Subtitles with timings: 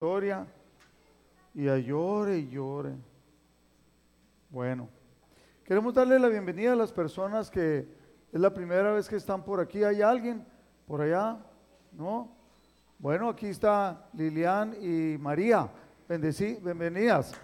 [0.00, 0.46] historia
[1.52, 2.94] y a llore y llore.
[4.48, 4.88] Bueno,
[5.62, 7.86] queremos darle la bienvenida a las personas que
[8.32, 9.84] es la primera vez que están por aquí.
[9.84, 10.42] ¿Hay alguien
[10.86, 11.36] por allá?
[11.92, 12.34] ¿No?
[12.98, 15.68] Bueno, aquí está Lilian y María.
[16.08, 17.34] Bendecí, bienvenidas.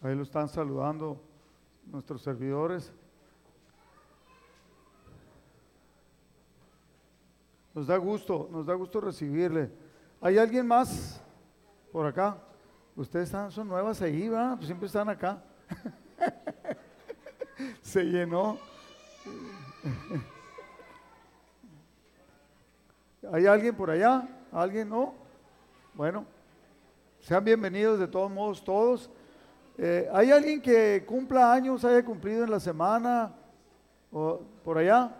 [0.00, 1.20] Ahí lo están saludando
[1.86, 2.92] nuestros servidores.
[7.74, 9.68] Nos da gusto, nos da gusto recibirle.
[10.20, 11.20] ¿Hay alguien más
[11.90, 12.38] por acá?
[12.94, 14.54] Ustedes están, son nuevas ahí, ¿verdad?
[14.54, 15.42] Pues siempre están acá.
[17.82, 18.58] Se llenó.
[23.32, 24.28] ¿Hay alguien por allá?
[24.52, 25.12] ¿Alguien no?
[25.94, 26.24] Bueno,
[27.18, 29.10] sean bienvenidos de todos modos todos.
[29.78, 33.34] Eh, ¿Hay alguien que cumpla años, haya cumplido en la semana?
[34.12, 35.10] ¿O por allá?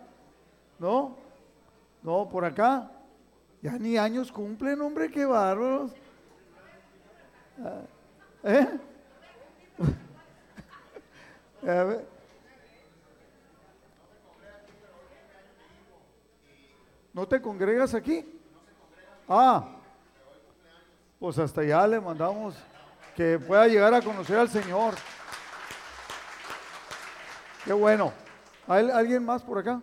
[0.79, 1.24] ¿No?
[2.05, 2.91] No, por acá.
[3.63, 5.91] Ya ni años cumplen, hombre, qué bárbaros.
[7.65, 7.81] Ah,
[8.45, 8.69] ¿Eh?
[17.15, 18.39] ¿No te congregas aquí?
[19.27, 19.67] Ah,
[21.19, 22.55] pues hasta allá le mandamos
[23.17, 24.95] que pueda llegar a conocer al Señor.
[27.65, 28.13] Qué bueno.
[28.69, 29.81] ¿Hay alguien más por acá?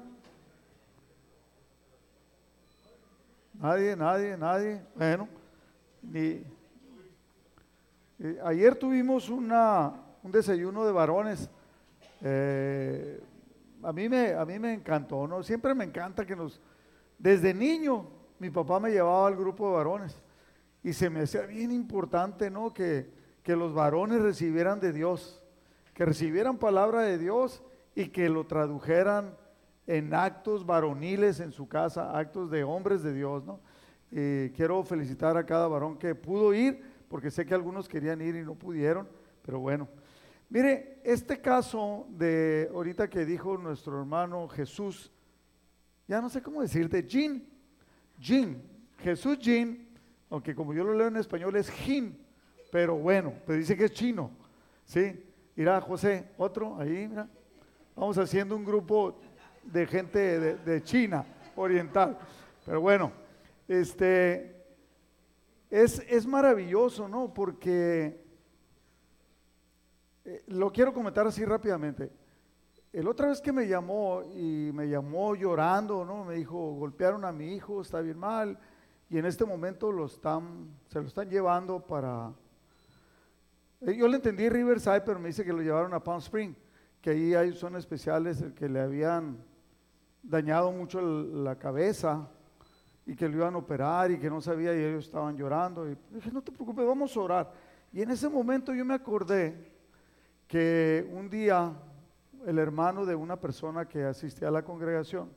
[3.61, 4.81] Nadie, nadie, nadie.
[4.95, 5.29] Bueno,
[6.01, 6.43] ni,
[8.17, 11.47] eh, ayer tuvimos una, un desayuno de varones.
[12.21, 13.21] Eh,
[13.83, 15.43] a, mí me, a mí me encantó, ¿no?
[15.43, 16.59] Siempre me encanta que nos...
[17.19, 18.07] Desde niño,
[18.39, 20.19] mi papá me llevaba al grupo de varones
[20.81, 22.73] y se me hacía bien importante, ¿no?
[22.73, 23.11] Que,
[23.43, 25.43] que los varones recibieran de Dios,
[25.93, 27.61] que recibieran palabra de Dios
[27.93, 29.37] y que lo tradujeran
[29.91, 33.59] en actos varoniles en su casa, actos de hombres de Dios, ¿no?
[34.09, 38.43] quiero felicitar a cada varón que pudo ir, porque sé que algunos querían ir y
[38.43, 39.07] no pudieron,
[39.41, 39.89] pero bueno.
[40.49, 45.11] Mire, este caso de ahorita que dijo nuestro hermano Jesús,
[46.07, 47.43] ya no sé cómo decirte, Jean,
[48.17, 48.61] Jean,
[48.97, 49.89] Jesús Jean,
[50.29, 52.17] aunque como yo lo leo en español es Jin,
[52.71, 54.31] pero bueno, pero dice que es chino,
[54.85, 55.21] ¿sí?
[55.55, 57.29] Mira, José, otro, ahí, mira.
[57.95, 59.19] Vamos haciendo un grupo
[59.63, 62.17] de gente de, China oriental.
[62.65, 63.11] Pero bueno,
[63.67, 64.55] este,
[65.69, 67.33] es, es maravilloso, ¿no?
[67.33, 68.21] Porque
[70.25, 72.11] eh, lo quiero comentar así rápidamente.
[72.93, 76.25] El otra vez que me llamó y me llamó llorando, ¿no?
[76.25, 78.59] Me dijo, golpearon a mi hijo, está bien mal,
[79.09, 82.33] y en este momento lo están, se lo están llevando para...
[83.81, 86.53] Eh, yo le entendí Riverside, pero me dice que lo llevaron a Palm Spring,
[87.01, 89.37] que ahí hay, son especiales que le habían
[90.23, 92.27] dañado mucho la cabeza
[93.05, 95.89] y que lo iban a operar y que no sabía y ellos estaban llorando.
[95.89, 97.51] Y dije, no te preocupes, vamos a orar.
[97.91, 99.71] Y en ese momento yo me acordé
[100.47, 101.73] que un día
[102.45, 105.29] el hermano de una persona que asistía a la congregación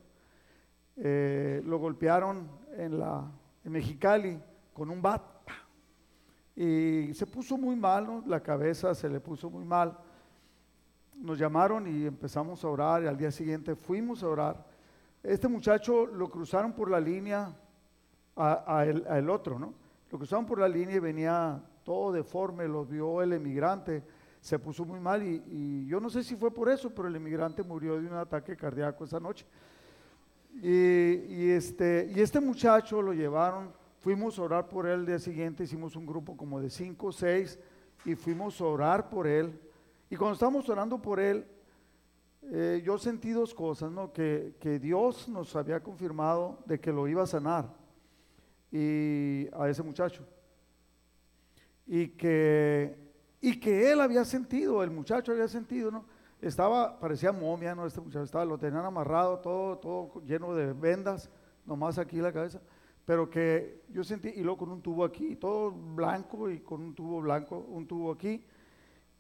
[0.97, 3.29] eh, lo golpearon en, la,
[3.65, 4.41] en Mexicali
[4.73, 5.23] con un bat.
[6.57, 9.99] Y se puso muy mal, la cabeza se le puso muy mal.
[11.17, 14.74] Nos llamaron y empezamos a orar y al día siguiente fuimos a orar
[15.25, 17.57] este muchacho lo cruzaron por la línea
[18.37, 19.73] a, el, otro, ¿no?
[20.11, 24.03] Lo cruzaron por la línea y venía todo deforme, lo vio el emigrante,
[24.41, 27.63] se puso muy mal y, yo no sé si fue por eso, pero el emigrante
[27.63, 29.47] murió de un ataque cardíaco esa noche.
[30.63, 35.65] Y, este, y este muchacho lo llevaron, fuimos a orar por él el día siguiente,
[35.65, 37.59] hicimos un grupo como de cinco o seis
[38.05, 39.59] y fuimos a orar por él.
[40.11, 41.47] Y cuando estábamos orando por él,
[42.53, 44.13] eh, yo sentí dos cosas, ¿no?
[44.13, 47.75] Que, Dios nos había confirmado de que lo iba a sanar
[48.71, 50.27] y a ese muchacho.
[51.87, 52.97] Y que,
[53.41, 56.05] y que él había sentido, el muchacho había sentido, ¿no?
[56.41, 57.87] Estaba, parecía momia, ¿no?
[57.87, 61.31] Este muchacho estaba, lo tenían amarrado, todo, todo lleno de vendas,
[61.65, 62.61] nomás aquí la cabeza.
[63.07, 66.95] Pero que yo sentí, y luego con un tubo aquí, todo blanco y con un
[66.95, 68.45] tubo blanco, un tubo aquí.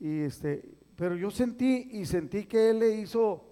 [0.01, 3.45] Y este, pero yo sentí y sentí que él le hizo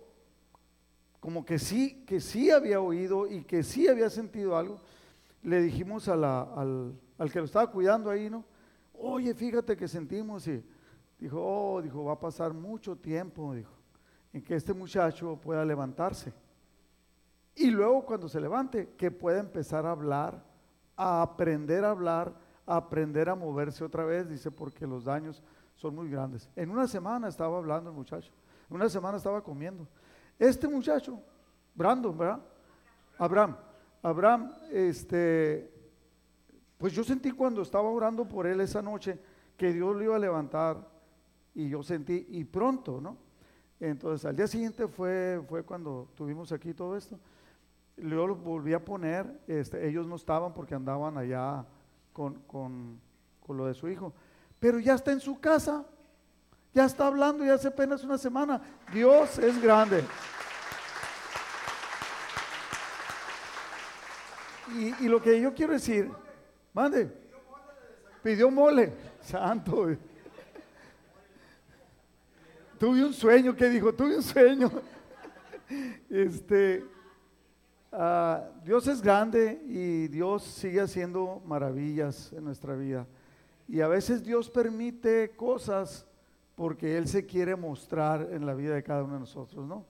[1.21, 4.81] como que sí, que sí había oído y que sí había sentido algo.
[5.43, 8.45] Le dijimos al, al, que lo estaba cuidando ahí, ¿no?
[8.95, 10.65] Oye, fíjate que sentimos y
[11.19, 13.73] dijo, oh, dijo, va a pasar mucho tiempo, dijo,
[14.33, 16.33] en que este muchacho pueda levantarse.
[17.55, 20.45] Y luego cuando se levante, que pueda empezar a hablar,
[20.97, 22.35] a aprender a hablar,
[22.67, 25.43] a aprender a moverse otra vez, dice, porque los daños
[25.75, 26.49] son muy grandes.
[26.57, 28.33] En una semana estaba hablando el muchacho,
[28.69, 29.87] en una semana estaba comiendo.
[30.39, 31.21] Este muchacho
[31.75, 32.41] Brandon, ¿verdad?
[33.19, 33.57] Abraham.
[34.03, 35.73] Abraham, este,
[36.77, 39.19] pues yo sentí cuando estaba orando por él esa noche
[39.57, 40.89] que Dios lo iba a levantar
[41.55, 43.17] y yo sentí, y pronto, ¿no?
[43.79, 47.19] Entonces al día siguiente fue, fue cuando tuvimos aquí todo esto.
[47.97, 51.65] Luego lo volví a poner, este, ellos no estaban porque andaban allá
[52.13, 53.01] con, con,
[53.47, 54.13] con lo de su hijo,
[54.63, 55.85] pero ya está en su casa,
[56.73, 58.63] ya está hablando, ya hace apenas una semana.
[58.93, 60.05] Dios es grande.
[65.01, 66.09] Y, lo que yo quiero decir,
[66.73, 67.11] mande,
[68.23, 69.97] pidió mole, santo.
[72.79, 73.93] Tuve un sueño, ¿qué dijo?
[73.93, 74.71] Tuve un sueño.
[76.09, 76.85] Este,
[77.91, 83.09] ah, Dios es grande y Dios sigue haciendo maravillas en nuestra vida.
[83.73, 86.07] Y a veces Dios permite cosas
[86.55, 89.87] porque Él se quiere mostrar en la vida de cada uno de nosotros, ¿no?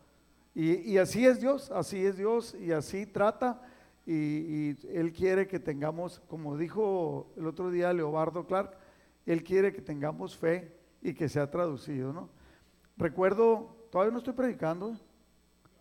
[0.55, 3.61] Y, y así es Dios, así es Dios y así trata
[4.07, 8.71] y, Él quiere que tengamos, como dijo el otro día Leobardo Clark,
[9.27, 12.29] Él quiere que tengamos fe y que sea traducido, ¿no?
[12.97, 14.97] Recuerdo, todavía no estoy predicando,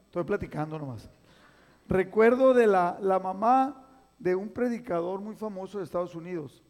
[0.06, 1.08] estoy platicando nomás.
[1.88, 3.86] Recuerdo de la, la mamá
[4.18, 6.64] de un predicador muy famoso de Estados Unidos,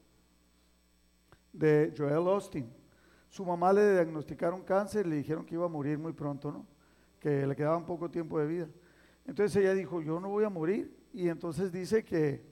[1.53, 2.71] de Joel Austin.
[3.29, 6.65] Su mamá le diagnosticaron cáncer, le dijeron que iba a morir muy pronto, ¿no?
[7.19, 8.67] Que le quedaba un poco tiempo de vida.
[9.25, 12.49] Entonces ella dijo, yo no voy a morir, y entonces dice que,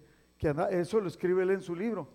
[0.72, 2.08] eso lo escribe él en su libro,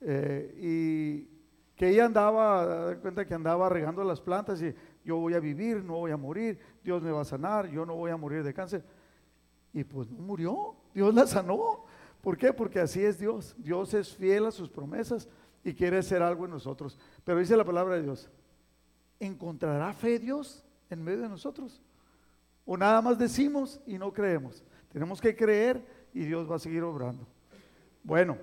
[0.00, 1.28] eh, y
[1.74, 4.72] que ella andaba, da cuenta que andaba regando las plantas y
[5.04, 7.96] yo voy a vivir, no voy a morir, Dios me va a sanar, yo no
[7.96, 8.84] voy a morir de cáncer.
[9.72, 11.84] Y pues no murió, Dios la sanó.
[12.20, 12.52] ¿Por qué?
[12.52, 13.56] Porque así es Dios.
[13.58, 15.28] Dios es fiel a sus promesas
[15.64, 16.98] y quiere hacer algo en nosotros.
[17.24, 18.28] Pero dice la palabra de Dios,
[19.18, 21.80] ¿encontrará fe Dios en medio de nosotros?
[22.66, 24.62] O nada más decimos y no creemos.
[24.92, 27.26] Tenemos que creer y Dios va a seguir obrando.
[28.02, 28.36] Bueno,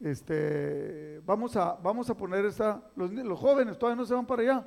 [0.00, 4.42] este, vamos, a, vamos a poner esta, los, los jóvenes todavía no se van para
[4.42, 4.66] allá.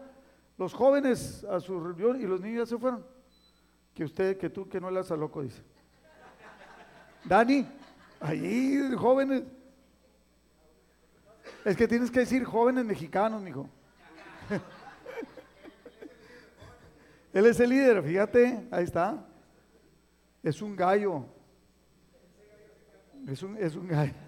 [0.57, 3.05] Los jóvenes a su reunión y los niños ya se fueron.
[3.93, 5.61] Que usted, que tú, que no le hagas loco, dice.
[7.25, 7.67] Dani,
[8.19, 9.43] ahí, jóvenes.
[11.63, 13.69] Es que tienes que decir jóvenes mexicanos, mijo.
[17.33, 19.23] Él es el líder, fíjate, ahí está.
[20.41, 21.25] Es un gallo.
[23.27, 24.13] Es un, es un gallo.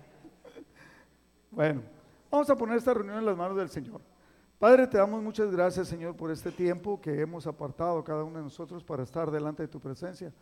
[1.49, 1.83] Bueno,
[2.31, 4.01] vamos a poner esta reunión en las manos del Señor.
[4.57, 8.43] Padre, te damos muchas gracias, Señor, por este tiempo que hemos apartado cada uno de
[8.45, 10.33] nosotros para estar delante de tu presencia.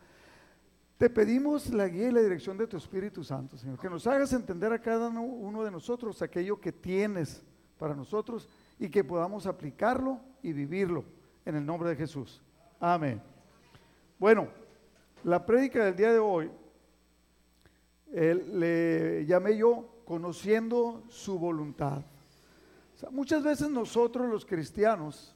[1.01, 4.33] Te pedimos la guía y la dirección de tu Espíritu Santo, Señor, que nos hagas
[4.33, 7.41] entender a cada uno de nosotros aquello que tienes
[7.79, 11.03] para nosotros y que podamos aplicarlo y vivirlo
[11.43, 12.39] en el nombre de Jesús.
[12.79, 13.19] Amén.
[14.19, 14.49] Bueno,
[15.23, 16.51] la prédica del día de hoy
[18.11, 22.03] le llamé yo conociendo su voluntad.
[23.09, 25.35] muchas veces nosotros los cristianos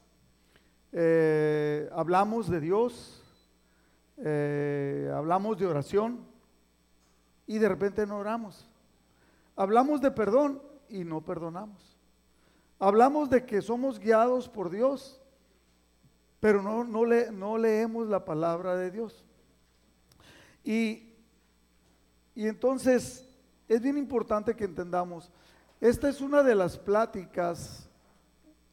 [0.92, 3.25] eh, hablamos de Dios,
[4.18, 6.26] eh, hablamos de oración
[7.48, 8.70] y de repente no oramos.
[9.56, 11.98] Hablamos de perdón y no perdonamos.
[12.80, 15.22] Hablamos de que somos guiados por Dios
[16.46, 19.26] pero no, no, le, no leemos la palabra de Dios.
[20.64, 21.12] Y,
[22.36, 23.28] y entonces
[23.68, 25.32] es bien importante que entendamos,
[25.82, 27.90] esta es una de las pláticas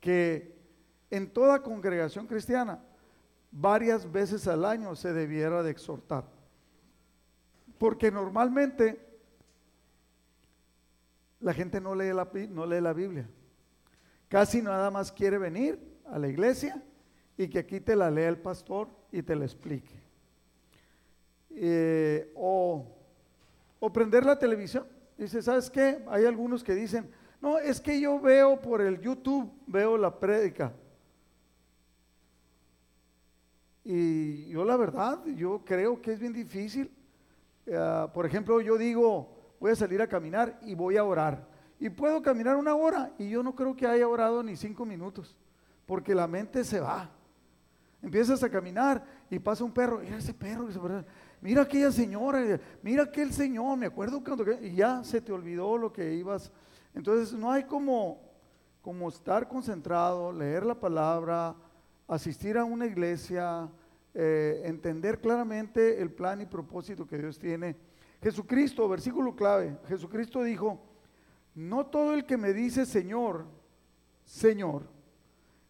[0.01, 0.55] que
[1.11, 2.79] en toda congregación cristiana
[3.53, 6.25] varias veces al año se debiera de exhortar.
[7.79, 8.99] Porque normalmente
[11.41, 13.29] la gente no lee la, no lee la Biblia.
[14.29, 16.83] Casi nada más quiere venir a la iglesia
[17.37, 19.95] y que aquí te la lea el pastor y te la explique.
[21.51, 22.87] Eh, o,
[23.93, 24.87] prender la televisión.
[25.19, 26.03] Dice, ¿sabes qué?
[26.09, 30.73] Hay algunos que dicen, no, es que yo veo por el YouTube, veo la prédica.
[33.85, 36.91] Y yo la verdad, yo creo que es bien difícil.
[37.67, 41.49] Eh, por ejemplo, yo digo, voy a salir a caminar y voy a orar.
[41.79, 45.37] Y puedo caminar una hora y yo no creo que haya orado ni cinco minutos,
[45.85, 47.11] porque la mente se va.
[48.01, 50.69] Empiezas a caminar y pasa un perro, mira ese perro,
[51.41, 55.93] mira aquella señora, mira aquel señor, me acuerdo cuando y ya se te olvidó lo
[55.93, 56.51] que ibas.
[56.95, 58.21] Entonces no hay como,
[58.81, 61.55] como estar concentrado, leer la palabra,
[62.09, 63.71] asistir a una iglesia,
[64.15, 67.77] eh, entender claramente el plan y propósito que Dios tiene.
[68.23, 70.81] Jesucristo, versículo clave, Jesucristo dijo,
[71.55, 73.47] no todo el que me dice Señor,
[74.25, 74.83] Señor,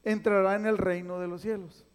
[0.05, 1.87] entrará en el reino de los cielos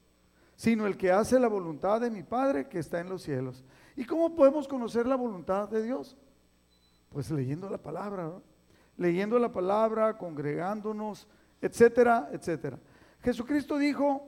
[0.58, 3.64] sino el que hace la voluntad de mi Padre que está en los cielos.
[3.96, 6.18] ¿Y cómo podemos conocer la voluntad de Dios?
[7.10, 8.32] Pues leyendo la palabra,
[8.98, 11.28] leyendo la palabra, congregándonos,
[11.62, 12.80] etcétera, etcétera.
[13.22, 14.28] Jesucristo dijo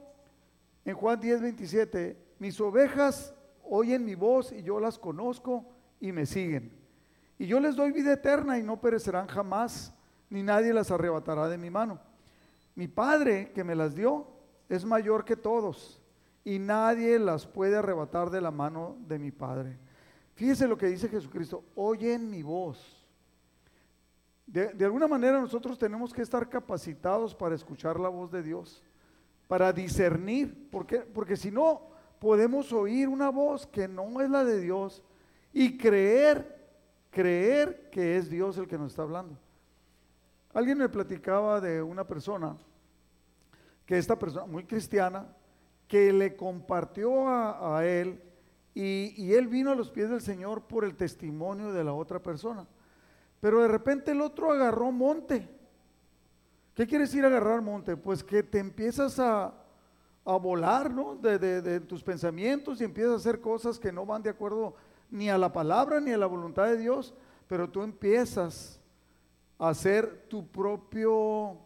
[0.86, 5.65] en Juan 10, 27, mis ovejas oyen mi voz y yo las conozco
[6.00, 6.72] y me siguen.
[7.38, 9.93] Y yo les doy vida eterna y no perecerán jamás,
[10.29, 12.00] ni nadie las arrebatará de mi mano.
[12.75, 14.27] Mi Padre que me las dio
[14.67, 16.01] es mayor que todos
[16.43, 19.77] y nadie las puede arrebatar de la mano de mi Padre.
[20.36, 22.98] Fíjese lo que dice Jesucristo, oyen mi voz.
[24.51, 28.83] De, alguna manera nosotros tenemos que estar capacitados para escuchar la voz de Dios,
[29.47, 31.83] para discernir, porque, si no,
[32.17, 35.03] podemos oír una voz que no es la de Dios
[35.53, 36.67] y creer,
[37.11, 39.37] creer que es Dios el que nos está hablando.
[40.51, 42.57] Alguien me platicaba de una persona,
[43.85, 45.27] que esta persona, muy cristiana,
[45.87, 48.19] que le compartió a, él
[48.73, 52.19] y, y, él vino a los pies del Señor por el testimonio de la otra
[52.19, 52.65] persona.
[53.39, 55.48] Pero de repente el otro agarró monte.
[56.74, 57.98] ¿Qué quiere decir agarrar monte?
[57.98, 59.53] Pues que te empiezas a,
[60.24, 61.15] volar, ¿no?
[61.15, 64.75] De, de, tus pensamientos y empiezas a hacer cosas que no van de acuerdo
[65.10, 67.15] ni a la palabra ni a la voluntad de Dios,
[67.48, 68.79] pero tú empiezas
[69.58, 71.58] a ser tu propio,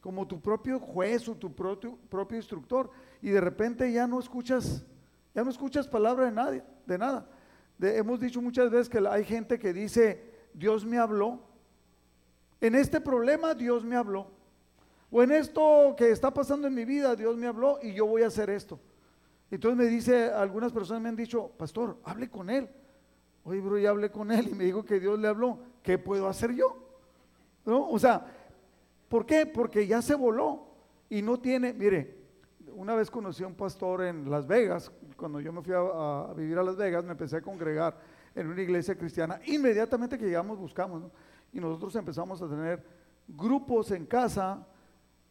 [0.00, 2.90] como tu propio juez o tu propio, propio instructor
[3.20, 4.84] y de repente ya no escuchas,
[5.34, 7.28] ya no escuchas palabra de nadie, de nada.
[7.80, 11.40] hemos dicho muchas veces que hay gente que dice, Dios me habló.
[12.60, 14.28] En este problema Dios me habló.
[15.10, 18.22] O en esto que está pasando en mi vida Dios me habló y yo voy
[18.22, 18.80] a hacer esto.
[19.50, 22.68] Entonces me dice, algunas personas me han dicho, pastor, hable con él.
[23.44, 25.58] Oye, bro, ya hablé con él y me dijo que Dios le habló.
[25.82, 26.82] ¿Qué puedo hacer yo?
[27.64, 27.88] ¿No?
[27.88, 28.26] O sea,
[29.08, 29.46] ¿por qué?
[29.46, 30.66] Porque ya se voló
[31.08, 32.16] y no tiene, mire,
[32.74, 36.58] una vez conocí a un pastor en Las Vegas, cuando yo me fui a, vivir
[36.58, 37.96] a Las Vegas, me empecé a congregar
[38.36, 39.40] en una iglesia cristiana.
[39.46, 41.10] Inmediatamente que llegamos buscamos, ¿no?
[41.52, 42.84] Y nosotros empezamos a tener
[43.26, 44.64] grupos en casa,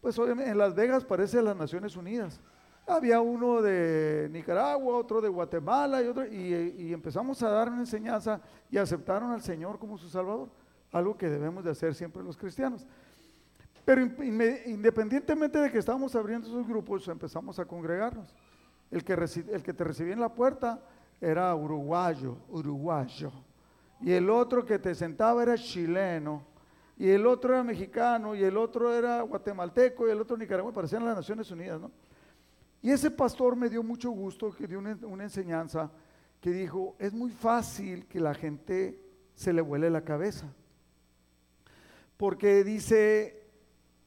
[0.01, 2.41] pues en Las Vegas parece las Naciones Unidas.
[2.87, 8.41] Había uno de Nicaragua, otro de Guatemala y otro, y, empezamos a dar una enseñanza
[8.69, 10.49] y aceptaron al Señor como su Salvador,
[10.91, 12.85] algo que debemos de hacer siempre los cristianos.
[13.83, 18.33] Pero independientemente de que estábamos abriendo esos grupos, empezamos a congregarnos.
[18.89, 20.79] El que, el que te recibía en la puerta
[21.19, 23.31] era uruguayo, uruguayo.
[24.01, 26.43] Y el otro que te sentaba era chileno.
[26.97, 28.35] Y el otro era mexicano.
[28.35, 30.07] Y el otro era guatemalteco.
[30.07, 30.75] Y el otro nicaragüense.
[30.75, 31.91] Parecían las Naciones Unidas, ¿no?
[32.81, 35.89] Y ese pastor me dio mucho gusto, que dio una, una enseñanza
[36.39, 39.01] que dijo, es muy fácil que la gente
[39.33, 40.45] se le vuele la cabeza.
[42.17, 43.43] Porque dice,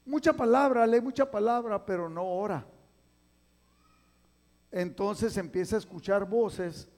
[0.06, 2.64] mucha palabra, lee mucha palabra, pero no ora.
[4.70, 6.88] Entonces empieza a escuchar voces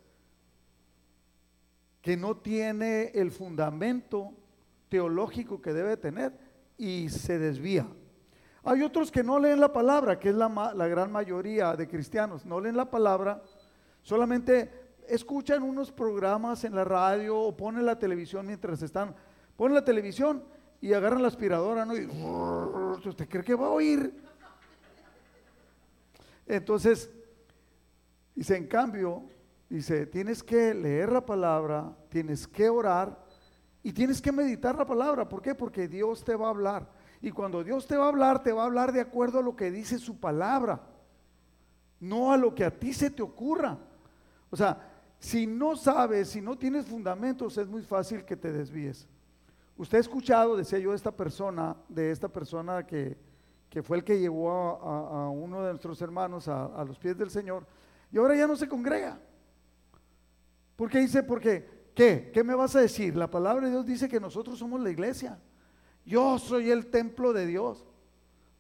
[2.03, 4.33] que no tiene el fundamento
[4.89, 6.33] teológico que debe tener
[6.77, 7.87] y se desvía.
[8.65, 10.49] Hay otros que no leen la palabra, que es la,
[10.89, 13.43] gran mayoría de cristianos, no leen la palabra,
[14.03, 14.71] solamente
[15.09, 19.15] escuchan unos programas en la radio o ponen la televisión mientras están,
[19.57, 20.45] ponen la televisión
[20.81, 21.97] y agarran la aspiradora, ¿no?
[21.97, 22.07] Y
[23.09, 24.15] usted cree que va a oír.
[26.47, 27.11] Entonces,
[28.35, 29.25] dice, en cambio,
[29.71, 33.19] dice, tienes que leer la palabra, tienes que orar
[33.83, 35.29] y tienes que meditar la palabra.
[35.29, 35.55] ¿Por qué?
[35.55, 36.89] Porque Dios te va a hablar.
[37.23, 39.57] Y cuando Dios te va a hablar, te va a hablar de acuerdo a lo
[39.57, 40.81] que dice su palabra,
[42.01, 43.79] no a lo que a ti se te ocurra.
[44.51, 49.07] O sea, si no sabes, si no tienes fundamentos, es muy fácil que te desvíes.
[49.77, 53.17] Usted ha escuchado, decía yo, de esta persona, de esta persona que,
[53.83, 57.67] fue el que llevó a, uno de nuestros hermanos a, los pies del Señor,
[58.11, 59.21] y ahora ya no se congrega.
[60.81, 61.23] ¿Por qué dice?
[61.23, 62.31] Porque, ¿qué?
[62.33, 63.15] ¿Qué me vas a decir?
[63.15, 65.39] La palabra de Dios dice que nosotros somos la iglesia.
[66.07, 67.85] Yo soy el templo de Dios.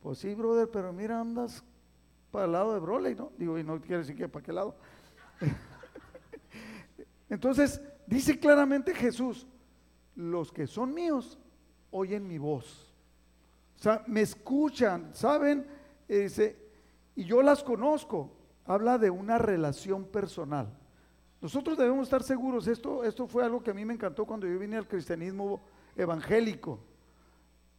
[0.02, 1.64] Pues sí, brother, pero mira, andas
[2.30, 3.32] para el lado de Broley, ¿no?
[3.38, 4.76] Digo, y no quiere decir que para qué lado.
[7.30, 9.46] Entonces, dice claramente Jesús,
[10.14, 11.38] los que son míos
[11.90, 12.94] oyen mi voz.
[13.78, 15.66] O sea, me escuchan, ¿saben?
[17.16, 18.36] y yo las conozco.
[18.66, 20.79] Habla de una relación personal.
[21.40, 24.58] Nosotros debemos estar seguros, esto, esto fue algo que a mí me encantó cuando yo
[24.58, 25.62] vine al cristianismo
[25.96, 26.78] evangélico,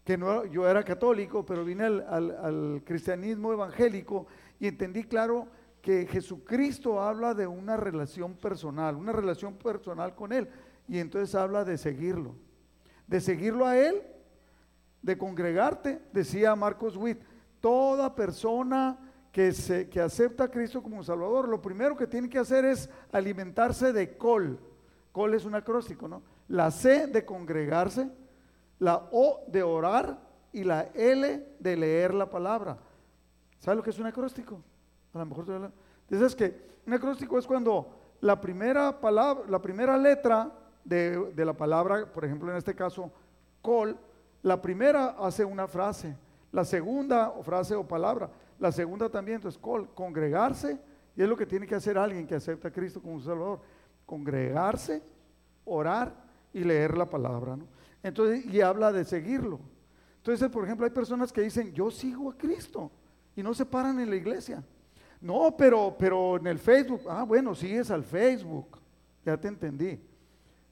[0.04, 4.26] que no, yo era católico, pero vine al, al cristianismo evangélico
[4.60, 5.48] y entendí claro
[5.82, 10.48] que Jesucristo habla de una relación personal, una relación personal con Él.
[10.88, 12.36] Y entonces habla de seguirlo,
[13.08, 14.02] de seguirlo a Él,
[15.02, 17.20] de congregarte, decía Marcos Witt,
[17.60, 22.40] toda persona que, se, que acepta a Cristo como Salvador, lo primero que tiene que
[22.40, 24.60] hacer es alimentarse de col.
[25.12, 26.22] Col es un acróstico, ¿no?
[26.48, 28.10] La C de congregarse,
[28.80, 30.20] la O de orar
[30.52, 32.78] y la L de leer la palabra.
[33.60, 34.62] ¿Sabe lo que es un acróstico?
[35.14, 39.98] A lo mejor te Dices que un acróstico es cuando la primera palabra, la primera
[39.98, 40.52] letra
[40.84, 43.12] de, de la palabra, por ejemplo en este caso,
[43.62, 43.98] col,
[44.42, 46.18] la primera hace una frase,
[46.52, 48.30] la segunda frase o palabra,
[48.62, 49.60] la segunda también, entonces
[49.96, 50.80] congregarse,
[51.16, 53.60] y es lo que tiene que hacer alguien que acepta a Cristo como su Salvador,
[54.06, 55.02] congregarse,
[55.66, 56.14] orar
[56.54, 57.66] y leer la palabra, ¿no?
[58.04, 59.60] Entonces, y habla de seguirlo.
[60.18, 62.92] Entonces, por ejemplo, hay personas que dicen, yo sigo a Cristo,
[63.36, 64.64] y no se paran en la iglesia.
[65.20, 68.78] No, pero, pero en el Facebook, ah, bueno, sigues al Facebook,
[69.26, 70.00] ya te entendí.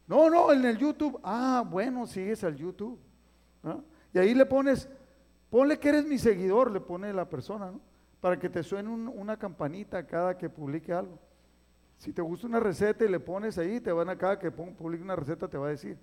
[0.06, 3.00] No, no, en el YouTube, ah, bueno, sigues al YouTube.
[4.14, 4.88] Y ahí le pones,
[5.50, 7.80] ponle que eres mi seguidor, le pone la persona, ¿no?
[8.22, 11.18] Para que te suene una campanita cada que publique algo.
[11.98, 15.04] Si te gusta una receta y le pones ahí, te van a cada que publique
[15.04, 15.98] una receta te va a decir.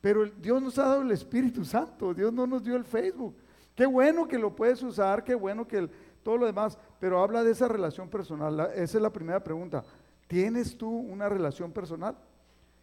[0.00, 3.36] Pero Dios nos ha dado el Espíritu Santo, Dios no nos dio el Facebook.
[3.74, 5.88] Qué bueno que lo puedes usar, qué bueno que
[6.22, 8.70] todo lo demás, pero habla de esa relación personal.
[8.74, 9.84] esa es la primera pregunta.
[10.26, 12.16] ¿Tienes tú una relación personal?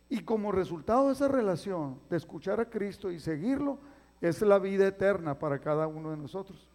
[0.09, 3.79] Y como resultado de esa relación, de escuchar a Cristo y seguirlo,
[4.21, 6.69] es la vida eterna para cada uno de nosotros.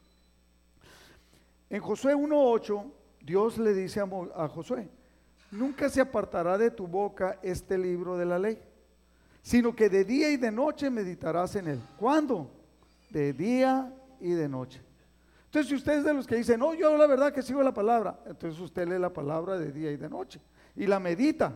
[1.70, 4.88] En Josué 1.8, Dios le dice a, Josué,
[5.50, 8.60] nunca se apartará de tu boca este libro de la ley,
[9.42, 11.80] sino que de día y de noche meditarás en él.
[11.98, 12.50] ¿Cuándo?
[13.10, 14.82] De día y de noche.
[15.46, 17.72] Entonces, si usted es de los que dicen, no, yo la verdad que sigo la
[17.72, 20.40] palabra, entonces usted lee la palabra de día y de noche
[20.76, 21.52] y la medita.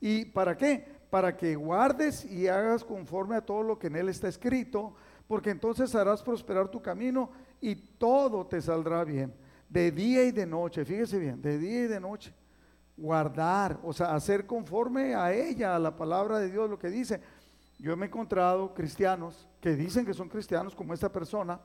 [0.00, 0.97] ¿Y para qué?
[1.10, 4.94] Para que guardes y hagas conforme a todo lo que en él está escrito,
[5.26, 9.32] porque entonces harás prosperar tu camino y todo te saldrá bien.
[9.68, 12.34] De día y de noche, fíjese bien, de día y de noche.
[12.96, 17.20] Guardar, o sea, hacer conforme a ella, a la palabra de Dios, lo que dice.
[17.78, 21.60] Yo me he encontrado cristianos que dicen que son cristianos, como esta persona,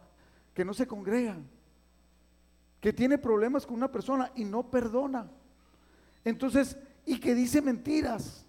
[0.53, 1.47] que no se congregan,
[2.79, 5.27] que tiene problemas con una persona y no perdona.
[6.23, 8.42] Entonces, y que dice mentiras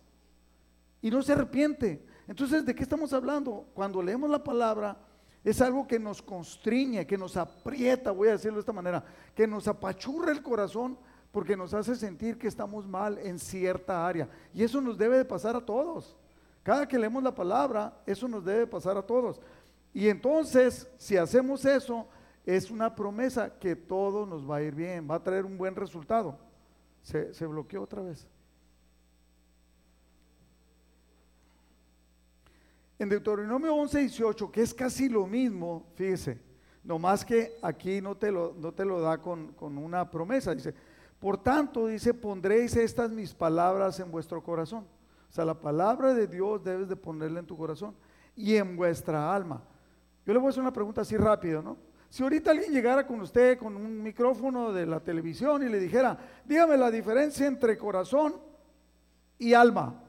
[1.05, 2.03] y no se arrepiente.
[2.27, 3.67] Entonces, ¿de qué estamos hablando?
[3.75, 4.97] Cuando leemos la palabra,
[5.45, 9.47] es algo que nos constriñe, que nos aprieta, voy a decirlo de esta manera, que
[9.47, 10.97] nos apachurra el corazón
[11.31, 14.31] porque nos hace sentir que estamos mal en cierta área.
[14.55, 16.17] Y eso nos debe de pasar a todos.
[16.63, 19.43] Cada que leemos la palabra, eso nos debe pasar a todos.
[19.93, 22.09] Y entonces, si hacemos eso,
[22.47, 25.77] es una promesa que todo nos va a ir bien, va a traer un buen
[25.77, 26.39] resultado.
[27.03, 28.27] Se, se bloqueó otra vez.
[33.05, 36.41] En Deuteronomio 11, 18, que es casi lo mismo, fíjese,
[36.85, 40.73] más que aquí no te lo, no te lo da con, con una promesa, dice,
[41.19, 44.87] por tanto, dice, pondréis estas mis palabras en vuestro corazón.
[45.29, 47.95] O sea, la palabra de Dios debes de ponerla en tu corazón
[48.35, 49.63] y en vuestra alma.
[50.25, 51.77] Yo le voy a hacer una pregunta así rápido, ¿no?
[52.09, 56.17] Si ahorita alguien llegara con usted con un micrófono de la televisión y le dijera,
[56.47, 58.37] dígame la diferencia entre corazón
[59.39, 60.04] y alma,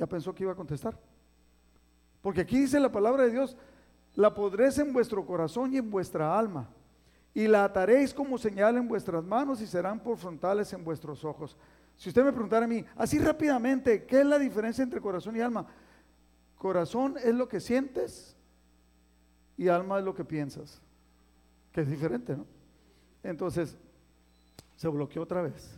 [0.00, 0.98] ya pensó que iba a contestar.
[2.22, 3.54] Porque aquí dice la palabra de Dios,
[4.14, 6.70] la podréis en vuestro corazón y en vuestra alma,
[7.34, 11.54] y la ataréis como señal en vuestras manos y serán por frontales en vuestros ojos.
[11.98, 15.40] Si usted me preguntara a mí, así rápidamente, ¿qué es la diferencia entre corazón y
[15.40, 15.66] alma?
[16.56, 18.34] Corazón es lo que sientes
[19.58, 20.80] y alma es lo que piensas,
[21.72, 22.46] que es diferente, ¿no?
[23.22, 23.76] Entonces,
[24.76, 25.72] se bloqueó otra vez.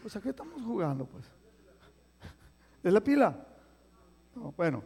[0.00, 1.35] Pues aquí estamos jugando, pues.
[2.86, 3.36] ¿Es la pila?
[4.56, 4.80] bueno.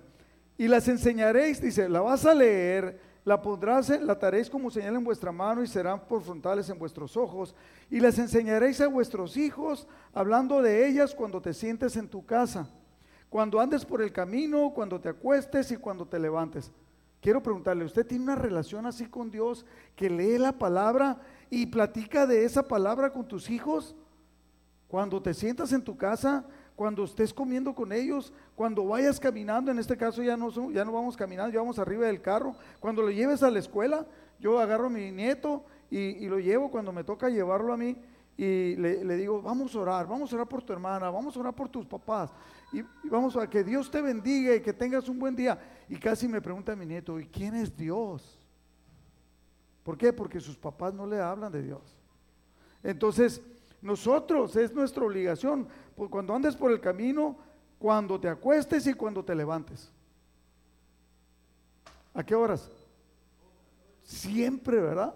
[0.56, 5.04] Y las enseñaréis, dice, la vas a leer, la pondrás, la taréis como señal en
[5.04, 7.54] vuestra mano y serán por frontales en vuestros ojos.
[7.90, 12.70] Y las enseñaréis a vuestros hijos, hablando de ellas cuando te sientes en tu casa,
[13.28, 16.72] cuando andes por el camino, cuando te acuestes y cuando te levantes.
[17.20, 22.26] Quiero preguntarle, ¿usted tiene una relación así con Dios que lee la palabra y platica
[22.26, 23.94] de esa palabra con tus hijos?
[24.88, 26.46] Cuando te sientas en tu casa,
[26.80, 30.92] cuando estés comiendo con ellos, cuando vayas caminando, en este caso ya no, ya no
[30.92, 34.06] vamos caminando, ya vamos arriba del carro, cuando lo lleves a la escuela,
[34.38, 37.98] yo agarro a mi nieto y, lo llevo cuando me toca llevarlo a mí
[38.34, 41.54] y le, digo, vamos a orar, vamos a orar por tu hermana, vamos a orar
[41.54, 42.30] por tus papás
[42.72, 45.60] y, vamos a que Dios te bendiga y que tengas un buen día.
[45.86, 48.40] Y casi me pregunta mi nieto, ¿y quién es Dios?
[49.82, 50.14] ¿Por qué?
[50.14, 51.94] Porque sus papás no le hablan de Dios.
[52.82, 53.42] Entonces,
[53.82, 55.66] nosotros es nuestra obligación,
[56.08, 57.36] cuando andes por el camino,
[57.78, 59.92] cuando te acuestes y cuando te levantes.
[62.14, 62.70] ¿A qué horas?
[64.10, 65.14] siempre, ¿verdad?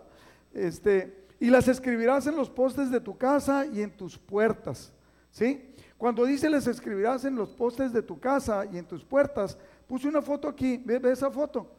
[0.52, 4.92] Este, y las escribirás en los postes de tu casa y en tus puertas,
[5.30, 5.74] ¿sí?
[5.98, 10.08] Cuando dice las escribirás en los postes de tu casa y en tus puertas, puse
[10.08, 11.70] una foto aquí, ve, esa foto.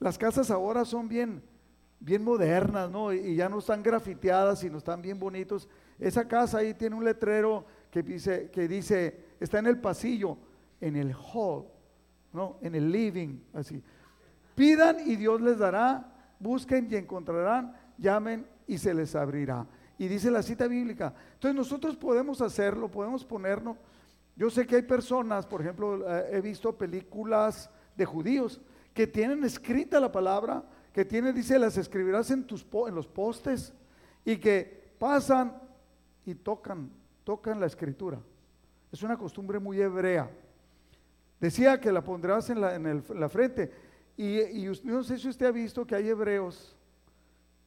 [0.00, 1.42] Las casas ahora son bien,
[2.00, 3.12] bien modernas, ¿no?
[3.12, 5.68] Y, ya no están grafiteadas, sino están bien bonitos.
[5.98, 10.36] Esa casa ahí tiene un letrero que dice, que dice, está en el pasillo,
[10.80, 11.66] en el hall,
[12.32, 12.58] ¿no?
[12.60, 13.82] En el living, así.
[14.54, 19.66] Pidan y Dios les dará, busquen y encontrarán, llamen y se les abrirá.
[19.98, 21.14] Y dice la cita bíblica.
[21.34, 23.76] Entonces nosotros podemos hacerlo, podemos ponernos.
[24.36, 28.60] Yo sé que hay personas, por ejemplo, eh, he visto películas de judíos
[28.94, 33.72] que tienen escrita la palabra, que tiene, dice, las escribirás en, tus, en los postes
[34.24, 35.56] y que pasan
[36.24, 36.90] y tocan,
[37.28, 38.18] tocan la escritura.
[38.90, 40.30] Es una costumbre muy hebrea.
[41.38, 43.70] Decía que la pondrás en la, en la frente.
[44.16, 46.74] Y, no sé si usted ha visto que hay hebreos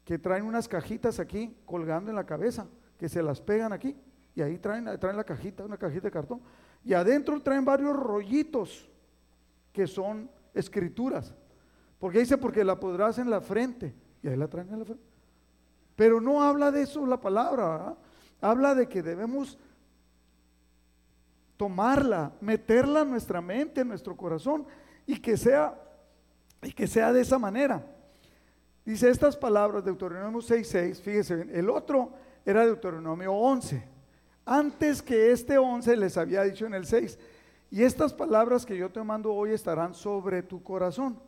[0.04, 2.66] que traen unas cajitas aquí colgando en la cabeza,
[2.98, 3.96] que se las pegan aquí.
[4.34, 6.42] Y ahí traen, traen la cajita, una cajita de cartón.
[6.84, 8.90] Y adentro traen varios rollitos
[9.72, 11.36] que son escrituras.
[12.00, 13.94] Porque dice, porque la podrás en la frente.
[14.24, 15.04] Y ahí la traen en la frente.
[15.96, 17.96] Pero no habla de eso la palabra.
[18.42, 19.58] Habla de que debemos
[21.58, 24.66] tomarla, meterla en nuestra mente, en nuestro corazón,
[25.06, 25.80] y que sea,
[26.64, 27.86] y que sea de esa manera.
[28.84, 33.84] Dice estas palabras, de Deuteronomio 6.6, fíjese el otro era Deuteronomio 11.
[34.44, 37.20] Antes que este 11 les había dicho en el 6,
[37.70, 41.20] y estas palabras que yo te mando hoy estarán sobre tu corazón.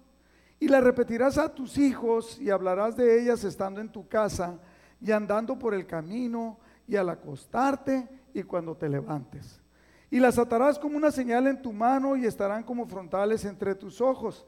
[0.60, 4.60] Y las repetirás a tus hijos y hablarás de ellas estando en tu casa
[5.00, 9.62] y andando por el camino y al acostarte y cuando te levantes.
[10.10, 14.00] Y las atarás como una señal en tu mano y estarán como frontales entre tus
[14.00, 14.46] ojos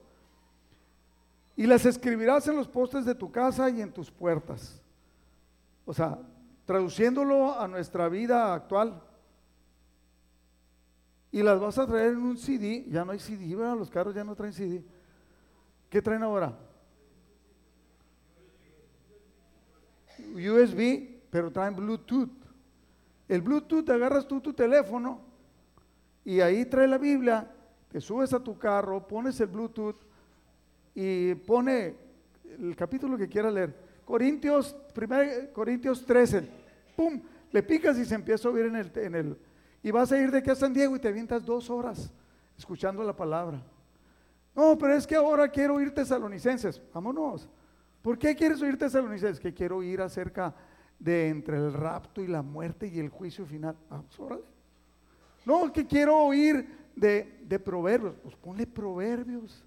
[1.55, 4.81] y las escribirás en los postes de tu casa y en tus puertas.
[5.85, 6.19] O sea,
[6.65, 9.01] traduciéndolo a nuestra vida actual.
[11.31, 12.85] Y las vas a traer en un CD.
[12.89, 13.77] Ya no hay CD, ¿verdad?
[13.77, 14.83] Los carros ya no traen CD.
[15.89, 16.57] ¿Qué traen ahora?
[20.33, 22.31] USB, pero traen Bluetooth.
[23.27, 25.19] El Bluetooth agarras tú tu teléfono
[26.23, 27.45] y ahí trae la Biblia,
[27.91, 29.97] te subes a tu carro, pones el Bluetooth
[30.93, 31.93] y pone
[32.57, 33.75] el capítulo que quiera leer.
[34.05, 36.49] Corintios, 1 Corintios 13,
[36.95, 37.19] ¡pum!
[37.51, 39.37] Le picas y se empieza a oír en el, en el...
[39.83, 42.13] Y vas a ir de aquí a San Diego y te avientas dos horas
[42.57, 43.61] escuchando la palabra.
[44.55, 46.81] No, pero es que ahora quiero oír tesalonicenses.
[46.93, 47.49] Vámonos.
[48.01, 49.37] ¿Por qué quieres oír tesalonicenses?
[49.41, 50.55] Que quiero oír acerca
[50.99, 53.75] de entre el rapto y la muerte y el juicio final.
[53.89, 54.43] Vamos, órale.
[55.45, 58.15] No, que quiero oír de, de proverbios.
[58.23, 59.63] Pues ponle proverbios.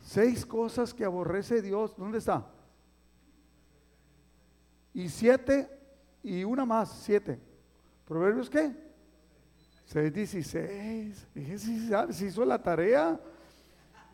[0.00, 1.94] Seis cosas que aborrece Dios.
[1.96, 2.46] ¿Dónde está?
[4.92, 5.68] Y siete,
[6.22, 7.38] y una más, siete.
[8.06, 8.74] ¿Proverbios qué?
[9.84, 11.26] Seis, dieciséis.
[11.32, 13.20] Fíjese si hizo la tarea.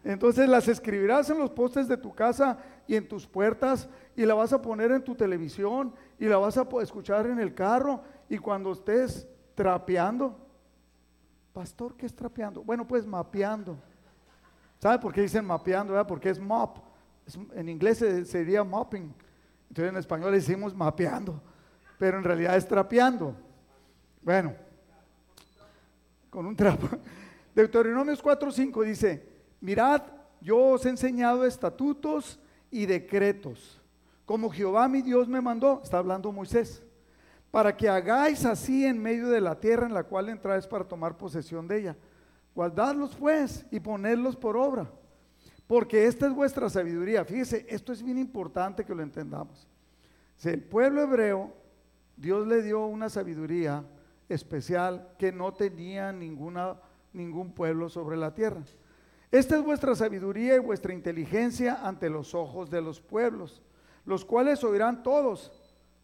[0.05, 4.35] Entonces las escribirás en los postes de tu casa y en tus puertas y la
[4.35, 8.39] vas a poner en tu televisión y la vas a escuchar en el carro y
[8.39, 10.37] cuando estés trapeando.
[11.53, 12.63] Pastor, ¿qué es trapeando?
[12.63, 13.79] Bueno, pues mapeando.
[14.79, 16.07] ¿Sabe por qué dicen mapeando?
[16.07, 16.79] Porque es mop.
[17.55, 19.13] en inglés sería mopping.
[19.69, 21.41] Entonces en español decimos mapeando.
[21.99, 23.35] Pero en realidad es trapeando.
[24.23, 24.55] Bueno,
[26.29, 26.89] con un trapo.
[27.55, 29.27] Deuteronomios 4:5 dice:
[29.61, 30.03] Mirad,
[30.41, 32.39] yo os he enseñado estatutos
[32.71, 33.81] y decretos,
[34.25, 35.81] como Jehová mi Dios me mandó.
[35.83, 36.83] Está hablando Moisés.
[37.51, 41.17] Para que hagáis así en medio de la tierra en la cual entráis para tomar
[41.17, 41.97] posesión de ella
[42.57, 44.91] Guardadlos pues y ponerlos por obra.
[45.67, 47.23] Porque esta es vuestra sabiduría.
[47.23, 49.69] Fíjese, esto es bien importante que lo entendamos.
[50.37, 51.53] Si el pueblo hebreo,
[52.17, 53.85] Dios le dio una sabiduría
[54.31, 58.63] especial que no tenía ningún pueblo sobre la tierra.
[59.37, 63.61] Esta es vuestra sabiduría y vuestra inteligencia ante los ojos de los pueblos,
[64.07, 65.53] los cuales oirán todos,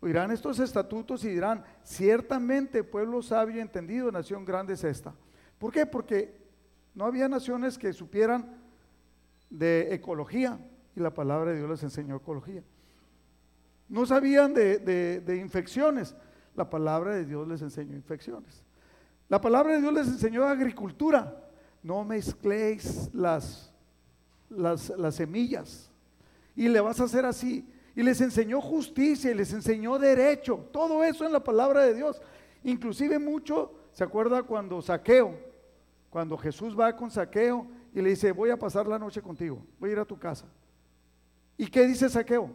[0.00, 5.14] oirán estos estatutos y dirán, ciertamente pueblo sabio y entendido, nación grande es esta.
[5.58, 5.86] ¿Por qué?
[5.86, 6.42] Porque
[6.94, 8.54] no había naciones que supieran
[9.48, 10.58] de ecología
[10.94, 12.62] y la palabra de Dios les enseñó ecología.
[13.88, 16.14] No sabían de, infecciones,
[16.54, 18.62] la palabra de Dios les enseñó infecciones.
[19.30, 21.41] La palabra de Dios les enseñó agricultura.
[21.82, 23.72] No mezcléis las,
[24.48, 25.90] las, las semillas
[26.54, 27.68] y le vas a hacer así.
[27.94, 30.68] Y les enseñó justicia y les enseñó derecho.
[30.72, 32.22] Todo eso en la palabra de Dios.
[32.64, 35.52] Inclusive mucho, ¿se acuerda cuando Saqueo
[36.12, 39.88] cuando Jesús va con saqueo y le dice, voy a pasar la noche contigo, voy
[39.88, 40.44] a ir a tu casa.
[41.56, 42.50] ¿Y qué dice Saqueo?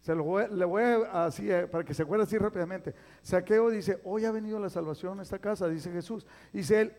[0.00, 2.94] Se lo voy, le voy a así eh, para que se acuerde así rápidamente.
[3.20, 6.26] Saqueo dice, hoy ha venido la salvación a esta casa, dice Jesús.
[6.54, 6.96] Dice él,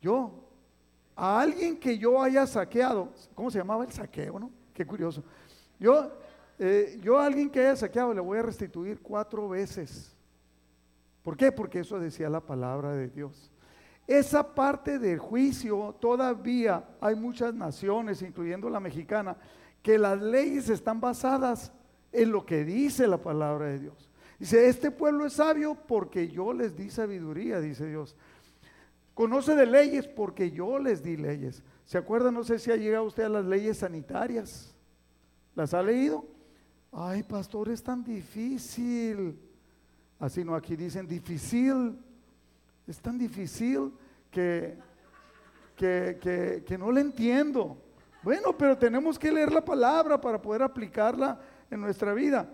[0.00, 0.32] yo,
[1.14, 4.50] a alguien que yo haya saqueado, ¿cómo se llamaba el saqueo, no?
[4.72, 5.22] Qué curioso.
[5.78, 6.10] Yo,
[6.58, 10.16] eh, yo a alguien que haya saqueado le voy a restituir cuatro veces.
[11.22, 11.52] ¿Por qué?
[11.52, 13.50] Porque eso decía la palabra de Dios.
[14.06, 19.36] Esa parte del juicio, todavía hay muchas naciones, incluyendo la mexicana,
[19.82, 21.72] que las leyes están basadas
[22.12, 24.10] en lo que dice la palabra de Dios.
[24.38, 28.16] Dice, este pueblo es sabio porque yo les di sabiduría, dice Dios.
[29.14, 31.62] Conoce de leyes porque yo les di leyes.
[31.84, 32.30] ¿Se acuerda?
[32.30, 34.74] No sé si ha llegado usted a las leyes sanitarias.
[35.54, 36.24] ¿Las ha leído?
[36.92, 39.38] Ay, pastor, es tan difícil.
[40.18, 41.98] Así no, aquí dicen difícil.
[42.86, 43.92] Es tan difícil
[44.30, 44.76] que,
[45.76, 47.76] que, que, que no le entiendo.
[48.22, 52.48] Bueno, pero tenemos que leer la palabra para poder aplicarla en nuestra vida.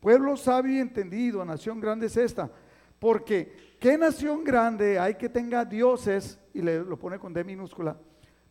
[0.00, 2.50] Pueblo sabio y entendido, nación grande es esta.
[2.98, 6.38] Porque, ¿qué nación grande hay que tenga dioses?
[6.54, 7.96] Y le, lo pone con D minúscula.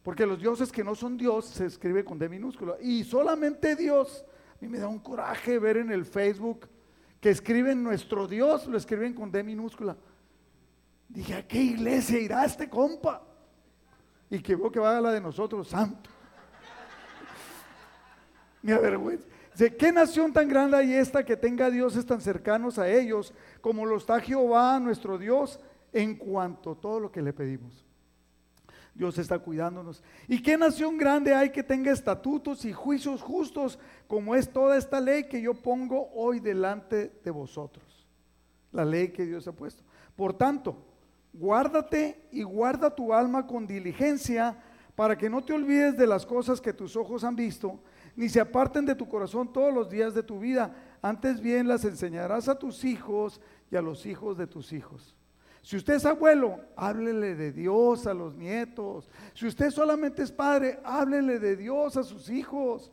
[0.03, 2.75] Porque los dioses que no son Dios se escribe con D minúscula.
[2.81, 4.23] Y solamente Dios.
[4.53, 6.67] A mí me da un coraje ver en el Facebook
[7.19, 9.97] que escriben nuestro Dios, lo escriben con D minúscula.
[11.09, 13.23] Dije, ¿a qué iglesia irá este compa?
[14.29, 16.09] Y que veo que va a la de nosotros, santo.
[18.61, 19.34] Me avergüenza.
[19.57, 23.85] ¿De qué nación tan grande hay esta que tenga dioses tan cercanos a ellos como
[23.85, 25.59] lo está Jehová, nuestro Dios,
[25.93, 27.85] en cuanto a todo lo que le pedimos?
[28.93, 30.03] Dios está cuidándonos.
[30.27, 34.99] ¿Y qué nación grande hay que tenga estatutos y juicios justos como es toda esta
[35.01, 38.07] ley que yo pongo hoy delante de vosotros?
[38.71, 39.83] La ley que Dios ha puesto.
[40.15, 40.77] Por tanto,
[41.33, 44.57] guárdate y guarda tu alma con diligencia
[44.95, 47.79] para que no te olvides de las cosas que tus ojos han visto
[48.15, 50.73] ni se aparten de tu corazón todos los días de tu vida.
[51.01, 55.15] Antes bien las enseñarás a tus hijos y a los hijos de tus hijos.
[55.61, 59.09] Si usted es abuelo, háblele de Dios a los nietos.
[59.33, 62.91] Si usted solamente es padre, háblele de Dios a sus hijos.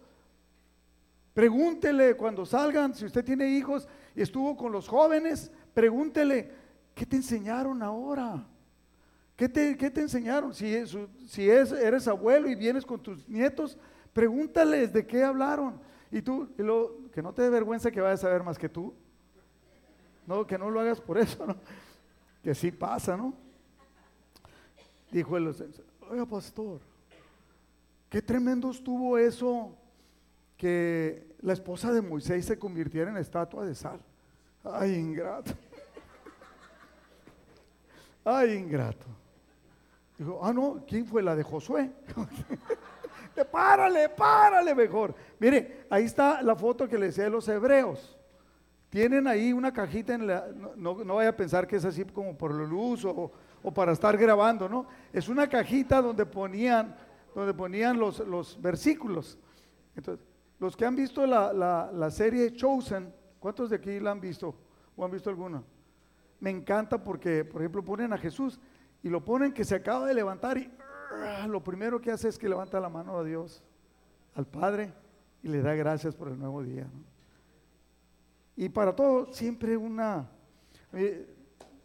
[1.34, 6.50] Pregúntele cuando salgan, si usted tiene hijos y estuvo con los jóvenes, pregúntele,
[6.94, 8.46] ¿qué te enseñaron ahora?
[9.36, 10.54] ¿Qué te, qué te enseñaron?
[10.54, 10.74] Si,
[11.26, 13.78] si es, eres abuelo y vienes con tus nietos,
[14.12, 15.80] Pregúntales de qué hablaron.
[16.10, 16.50] Y tú,
[17.12, 18.94] que no te dé vergüenza que vayas a saber más que tú.
[20.26, 21.56] No, que no lo hagas por eso, ¿no?
[22.42, 23.34] Que sí pasa, ¿no?
[25.10, 25.54] Dijo el,
[26.10, 26.80] oiga pastor,
[28.08, 29.76] qué tremendo estuvo eso
[30.56, 34.00] que la esposa de Moisés se convirtiera en estatua de sal.
[34.64, 35.52] Ay, ingrato.
[38.24, 39.06] Ay, ingrato.
[40.16, 41.90] Dijo, ah, no, ¿quién fue la de Josué?
[43.50, 45.14] párale, párale mejor.
[45.38, 48.18] Mire, ahí está la foto que le decía de los hebreos.
[48.90, 52.52] Tienen ahí una cajita en la, no, vaya a pensar que es así como por
[52.54, 53.32] la luz o,
[53.74, 54.86] para estar grabando, ¿no?
[55.12, 56.94] Es una cajita donde ponían,
[57.34, 59.38] donde ponían los, los versículos.
[59.96, 60.26] Entonces,
[60.58, 64.54] los que han visto la, la, serie Chosen, ¿cuántos de aquí la han visto
[64.94, 65.62] o han visto alguna?
[66.38, 68.60] Me encanta porque, por ejemplo, ponen a Jesús
[69.02, 70.70] y lo ponen que se acaba de levantar y
[71.48, 73.62] lo primero que hace es que levanta la mano a Dios,
[74.34, 74.92] al Padre,
[75.42, 76.86] y le da gracias por el nuevo día.
[78.56, 80.28] Y para todo, siempre una,
[80.92, 81.34] eh,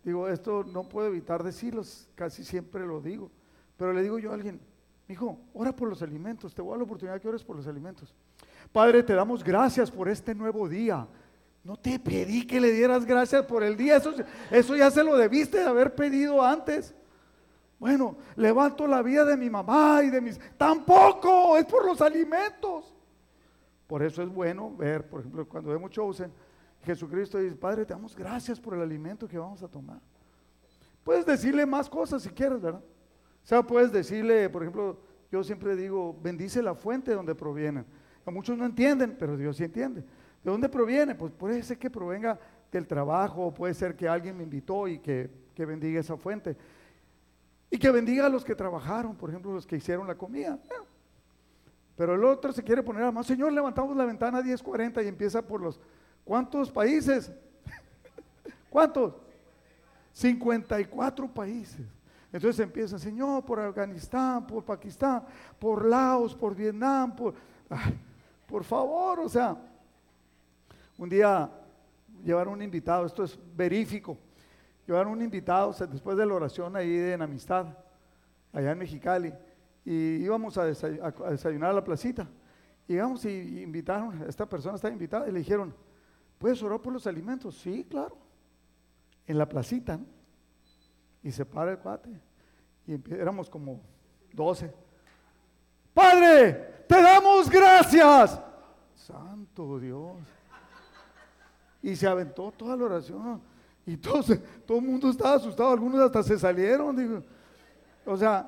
[0.03, 1.83] digo, esto no puedo evitar decirlo,
[2.15, 3.31] casi siempre lo digo,
[3.77, 4.59] pero le digo yo a alguien,
[5.07, 7.67] hijo, ora por los alimentos, te voy a dar la oportunidad que ores por los
[7.67, 8.13] alimentos.
[8.71, 11.07] Padre, te damos gracias por este nuevo día.
[11.63, 14.13] No te pedí que le dieras gracias por el día, eso,
[14.51, 16.93] eso ya se lo debiste de haber pedido antes.
[17.79, 20.39] Bueno, levanto la vida de mi mamá y de mis...
[20.57, 22.93] Tampoco, es por los alimentos.
[23.85, 26.31] Por eso es bueno ver, por ejemplo, cuando vemos Chosen,
[26.83, 29.99] Jesucristo dice, Padre, te damos gracias por el alimento que vamos a tomar.
[31.03, 32.81] Puedes decirle más cosas si quieres, ¿verdad?
[32.81, 34.99] O sea, puedes decirle, por ejemplo,
[35.31, 37.85] yo siempre digo, bendice la fuente de donde provienen.
[38.25, 40.01] A muchos no entienden, pero Dios sí entiende.
[40.01, 41.15] ¿De dónde proviene?
[41.15, 42.37] Pues puede ser que provenga
[42.71, 46.57] del trabajo, puede ser que alguien me invitó y que, que bendiga esa fuente.
[47.69, 50.57] Y que bendiga a los que trabajaron, por ejemplo, los que hicieron la comida.
[51.95, 55.41] Pero el otro se quiere poner a más, Señor, levantamos la ventana 1040 y empieza
[55.41, 55.79] por los,
[56.23, 57.31] ¿cuántos países?
[58.69, 59.15] ¿Cuántos?
[60.13, 61.85] 54 países.
[62.31, 65.23] Entonces empieza, Señor, por Afganistán, por Pakistán,
[65.59, 67.33] por Laos, por Vietnam, por,
[68.47, 69.57] por favor, o sea,
[70.97, 71.49] un día
[72.23, 74.17] llevaron un invitado, esto es verífico,
[74.87, 77.67] llevaron un invitado después de la oración ahí de en Amistad,
[78.53, 79.33] allá en Mexicali,
[79.83, 82.27] y íbamos a, desayunar a la placita.
[82.87, 85.75] Llegamos y invitaron, esta persona estaba invitada y le dijeron,
[86.37, 87.55] ¿puedes orar por los alimentos?
[87.57, 88.17] Sí, claro.
[89.25, 89.99] En la placita,
[91.21, 92.09] Y se para el cuate.
[92.85, 93.81] Y éramos como
[94.31, 94.73] 12.
[95.93, 98.39] Padre, te damos gracias.
[98.95, 100.15] Santo Dios.
[101.81, 103.41] Y se aventó toda la oración.
[103.87, 104.21] Y todo,
[104.67, 105.71] todo el mundo estaba asustado.
[105.71, 106.95] Algunos hasta se salieron.
[106.95, 107.23] Digo.
[108.05, 108.47] O sea,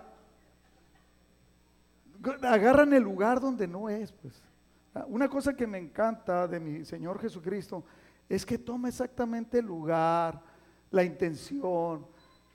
[2.43, 4.43] agarran el lugar donde no es, pues.
[5.08, 7.84] Una cosa que me encanta de mi Señor Jesucristo
[8.28, 10.39] es que toma exactamente el lugar,
[10.91, 12.06] la intención,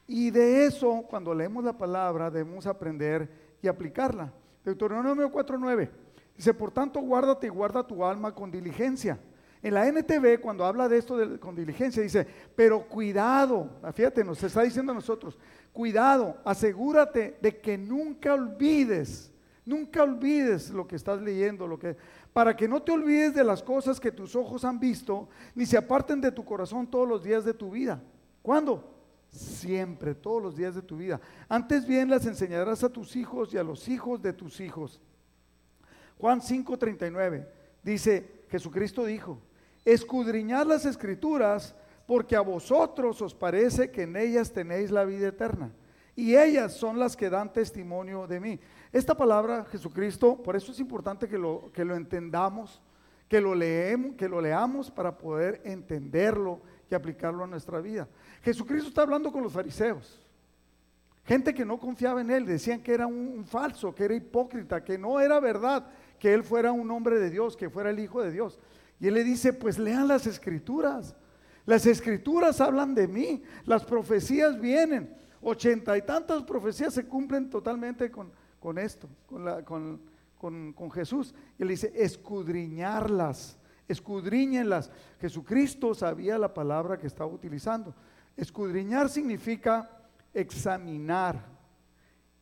[0.07, 4.33] y de eso, cuando leemos la palabra, debemos aprender y aplicarla.
[4.65, 5.91] Deuteronomio 4.9
[6.37, 9.19] dice, por tanto, guárdate y guarda tu alma con diligencia.
[9.65, 12.25] En la NTV, cuando habla de esto con diligencia, dice,
[12.55, 15.39] pero cuidado, fíjate, nos está diciendo a nosotros,
[15.73, 19.33] cuidado, asegúrate de que nunca olvides
[19.67, 21.97] Nunca olvides lo que estás leyendo, lo que
[22.33, 25.79] para que no te olvides de las cosas que tus ojos han visto, ni se
[25.79, 28.03] aparten de tu corazón todos los días de tu vida.
[28.43, 28.93] ¿Cuándo?
[29.31, 31.21] Siempre, todos los días de tu vida.
[31.49, 35.01] Antes bien las enseñarás a tus hijos y a los hijos de tus hijos.
[36.19, 37.47] Juan 5:39
[37.83, 39.41] dice, Jesucristo dijo,
[39.85, 41.75] escudriñad las escrituras
[42.07, 45.73] porque a vosotros os parece que en ellas tenéis la vida eterna.
[46.17, 48.61] Y ellas son las que dan testimonio de mí.
[48.93, 52.81] Esta palabra, Jesucristo, por eso es importante que lo, que lo entendamos,
[53.29, 58.09] que lo, leemos, que lo leamos para poder entenderlo y aplicarlo a nuestra vida.
[58.43, 60.21] Jesucristo está hablando con los fariseos.
[61.25, 64.99] Gente que no confiaba en él, decían que era un, falso, que era hipócrita, que
[64.99, 65.87] no era verdad,
[66.19, 68.59] que él fuera un hombre de Dios, que fuera el Hijo de Dios.
[69.01, 71.15] Y él le dice, pues lean las escrituras.
[71.67, 75.17] Las escrituras hablan de mí, las profecías vienen.
[75.41, 78.31] Ochenta y tantas profecías se cumplen totalmente con,
[78.61, 80.01] con esto, con, la, con,
[80.39, 81.35] con, Jesús.
[81.59, 84.91] Y él dice, escudriñarlas, escudriñenlas.
[85.21, 87.95] Jesucristo sabía la palabra que estaba utilizando.
[88.37, 89.91] Escudriñar significa
[90.33, 91.45] examinar,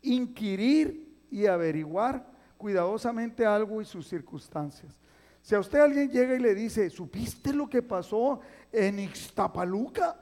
[0.01, 4.99] inquirir y averiguar cuidadosamente algo y sus circunstancias.
[5.42, 10.16] Si a usted alguien llega y le dice, ¿supiste lo que pasó en Ixtapaluca?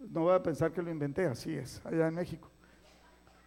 [0.00, 2.50] No voy a pensar que lo inventé, así es, allá en México.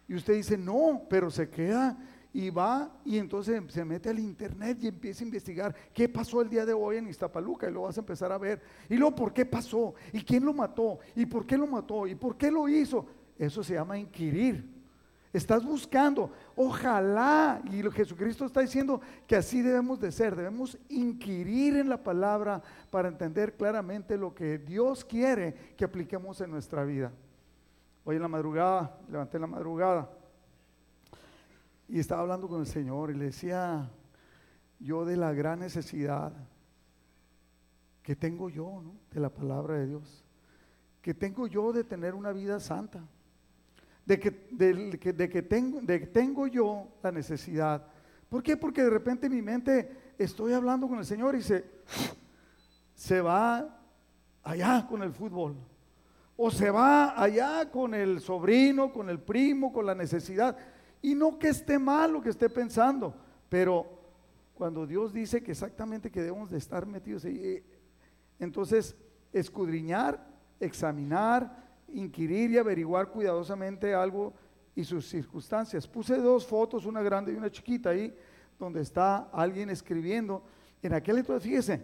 [0.08, 1.98] Y usted dice, no, pero se queda
[2.32, 6.48] y va y entonces se mete al internet y empieza a investigar qué pasó el
[6.48, 8.60] día de hoy en Iztapaluca y lo vas a empezar a ver.
[8.88, 9.94] Y luego, ¿por qué pasó?
[10.12, 10.98] ¿Y quién lo mató?
[11.14, 12.06] ¿Y por qué lo mató?
[12.06, 13.06] ¿Y por qué lo hizo?
[13.38, 14.73] Eso se llama inquirir.
[15.34, 21.88] Estás buscando, ojalá, y Jesucristo está diciendo que así debemos de ser, debemos inquirir en
[21.88, 27.10] la palabra para entender claramente lo que Dios quiere que apliquemos en nuestra vida.
[28.04, 30.08] Hoy en la madrugada, levanté la madrugada
[31.88, 33.90] y estaba hablando con el Señor y le decía
[34.78, 36.32] yo de la gran necesidad
[38.04, 40.24] que tengo yo de la palabra de Dios,
[41.02, 43.02] que tengo yo de tener una vida santa,
[44.04, 47.86] de que, de, tengo, de que tengo yo la necesidad.
[48.28, 48.56] ¿Por qué?
[48.56, 51.64] Porque de repente en mi mente estoy hablando con el Señor y se,
[52.94, 53.80] se va
[54.42, 55.56] allá con el fútbol
[56.36, 60.56] o se va allá con el sobrino, con el primo, con la necesidad.
[61.00, 63.14] Y no que esté mal lo que esté pensando,
[63.48, 63.86] pero
[64.54, 67.64] cuando Dios dice que exactamente que debemos de estar metidos ahí, eh,
[68.38, 68.96] entonces
[69.32, 70.26] escudriñar,
[70.60, 71.63] examinar,
[71.94, 74.34] inquirir y averiguar cuidadosamente algo
[74.74, 75.86] y sus circunstancias.
[75.86, 78.14] Puse dos fotos, una grande y una chiquita ahí,
[78.58, 80.42] donde está alguien escribiendo.
[80.82, 81.82] En aquel entonces, fíjese,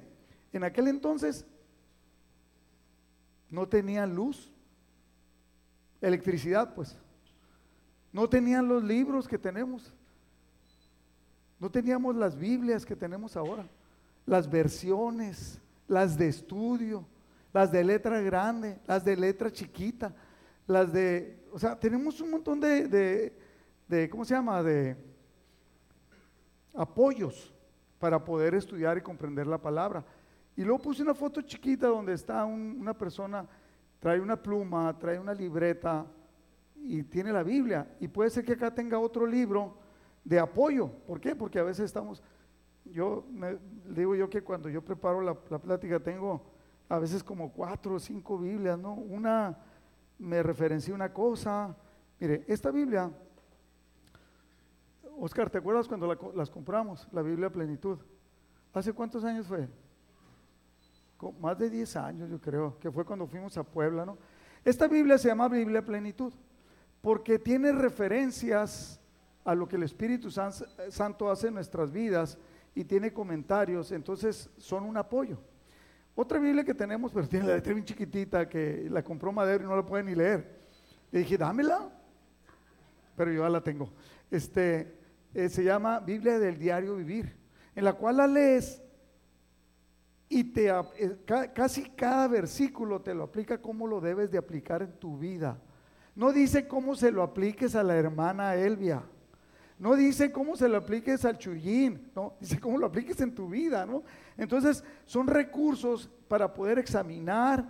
[0.52, 1.46] en aquel entonces
[3.48, 4.52] no tenían luz,
[6.00, 6.96] electricidad pues,
[8.12, 9.92] no tenían los libros que tenemos,
[11.58, 13.66] no teníamos las Biblias que tenemos ahora,
[14.26, 17.04] las versiones, las de estudio,
[17.52, 20.14] las de letra grande, las de letra chiquita,
[20.66, 23.32] las de, o sea, tenemos un montón de,
[23.88, 24.62] de, ¿cómo se llama?
[24.62, 24.96] De
[26.74, 27.52] apoyos
[27.98, 30.04] para poder estudiar y comprender la palabra.
[30.56, 33.46] Y luego puse una foto chiquita donde está una persona,
[33.98, 36.06] trae una pluma, trae una libreta
[36.76, 37.96] y tiene la Biblia.
[37.98, 39.76] Y puede ser que acá tenga otro libro
[40.24, 40.88] de apoyo.
[41.06, 41.34] ¿Por qué?
[41.34, 42.22] Porque a veces estamos,
[42.84, 46.49] yo me, digo yo que cuando yo preparo la plática tengo
[46.90, 48.94] a veces como cuatro o cinco Biblias, ¿no?
[48.94, 49.56] Una
[50.18, 51.74] me referencia una cosa.
[52.18, 53.10] Mire, esta Biblia,
[55.16, 57.06] Oscar, ¿te acuerdas cuando las compramos?
[57.12, 57.98] La Biblia Plenitud.
[58.74, 59.68] ¿Hace cuántos años fue?
[61.38, 64.16] más de 10 años, yo creo, que fue cuando fuimos a Puebla, ¿no?
[64.64, 66.32] Esta Biblia se llama Biblia Plenitud,
[67.02, 68.98] porque tiene referencias
[69.44, 72.38] a lo que el Espíritu Santo hace en nuestras vidas
[72.74, 75.38] y tiene comentarios, entonces son un apoyo.
[76.14, 79.66] Otra Biblia que tenemos, pero tiene la letra bien chiquitita que la compró Madero y
[79.66, 80.60] no la puede ni leer.
[81.10, 81.90] Le dije, dámela,
[83.16, 83.92] pero yo ya la tengo.
[84.30, 84.94] Este,
[85.34, 87.36] eh, se llama Biblia del Diario Vivir,
[87.74, 88.82] en la cual la lees
[90.32, 91.16] y te, eh,
[91.52, 95.60] casi cada versículo te lo aplica como lo debes de aplicar en tu vida.
[96.14, 99.02] No dice cómo se lo apliques a la hermana Elvia.
[99.80, 103.48] No dice cómo se lo apliques al Chuyín, no, dice cómo lo apliques en tu
[103.48, 104.02] vida, ¿no?
[104.36, 107.64] Entonces, son recursos para poder examinar,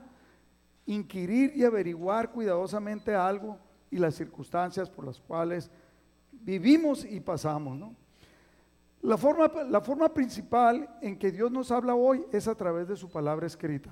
[0.86, 3.60] inquirir y averiguar cuidadosamente algo
[3.92, 5.70] y las circunstancias por las cuales
[6.32, 7.94] vivimos y pasamos, ¿no?
[9.02, 12.96] La forma, la forma principal en que Dios nos habla hoy es a través de
[12.96, 13.90] su palabra escrita.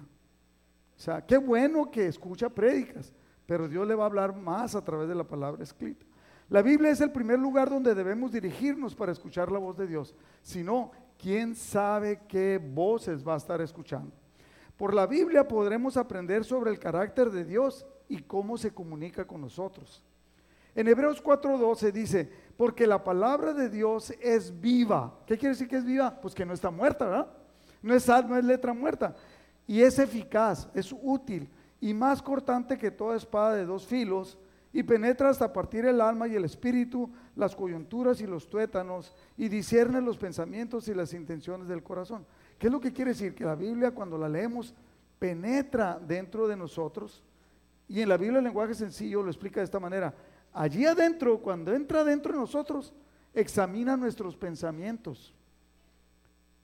[0.96, 3.12] O sea, qué bueno que escucha prédicas,
[3.46, 6.04] pero Dios le va a hablar más a través de la palabra escrita.
[6.50, 10.14] La Biblia es el primer lugar donde debemos dirigirnos para escuchar la voz de Dios.
[10.42, 14.12] Si no, ¿quién sabe qué voces va a estar escuchando?
[14.78, 19.42] Por la Biblia podremos aprender sobre el carácter de Dios y cómo se comunica con
[19.42, 20.02] nosotros.
[20.74, 25.18] En Hebreos 4:12 dice, porque la palabra de Dios es viva.
[25.26, 26.18] ¿Qué quiere decir que es viva?
[26.20, 27.28] Pues que no está muerta, ¿verdad?
[27.82, 29.14] No es no es letra muerta.
[29.66, 34.38] Y es eficaz, es útil y más cortante que toda espada de dos filos
[34.72, 39.48] y penetra hasta partir el alma y el espíritu, las coyunturas y los tuétanos, y
[39.48, 42.26] discierne los pensamientos y las intenciones del corazón.
[42.58, 43.34] ¿Qué es lo que quiere decir?
[43.34, 44.74] Que la Biblia cuando la leemos
[45.18, 47.22] penetra dentro de nosotros,
[47.88, 50.14] y en la Biblia el lenguaje sencillo lo explica de esta manera.
[50.52, 52.92] Allí adentro, cuando entra dentro de nosotros,
[53.32, 55.34] examina nuestros pensamientos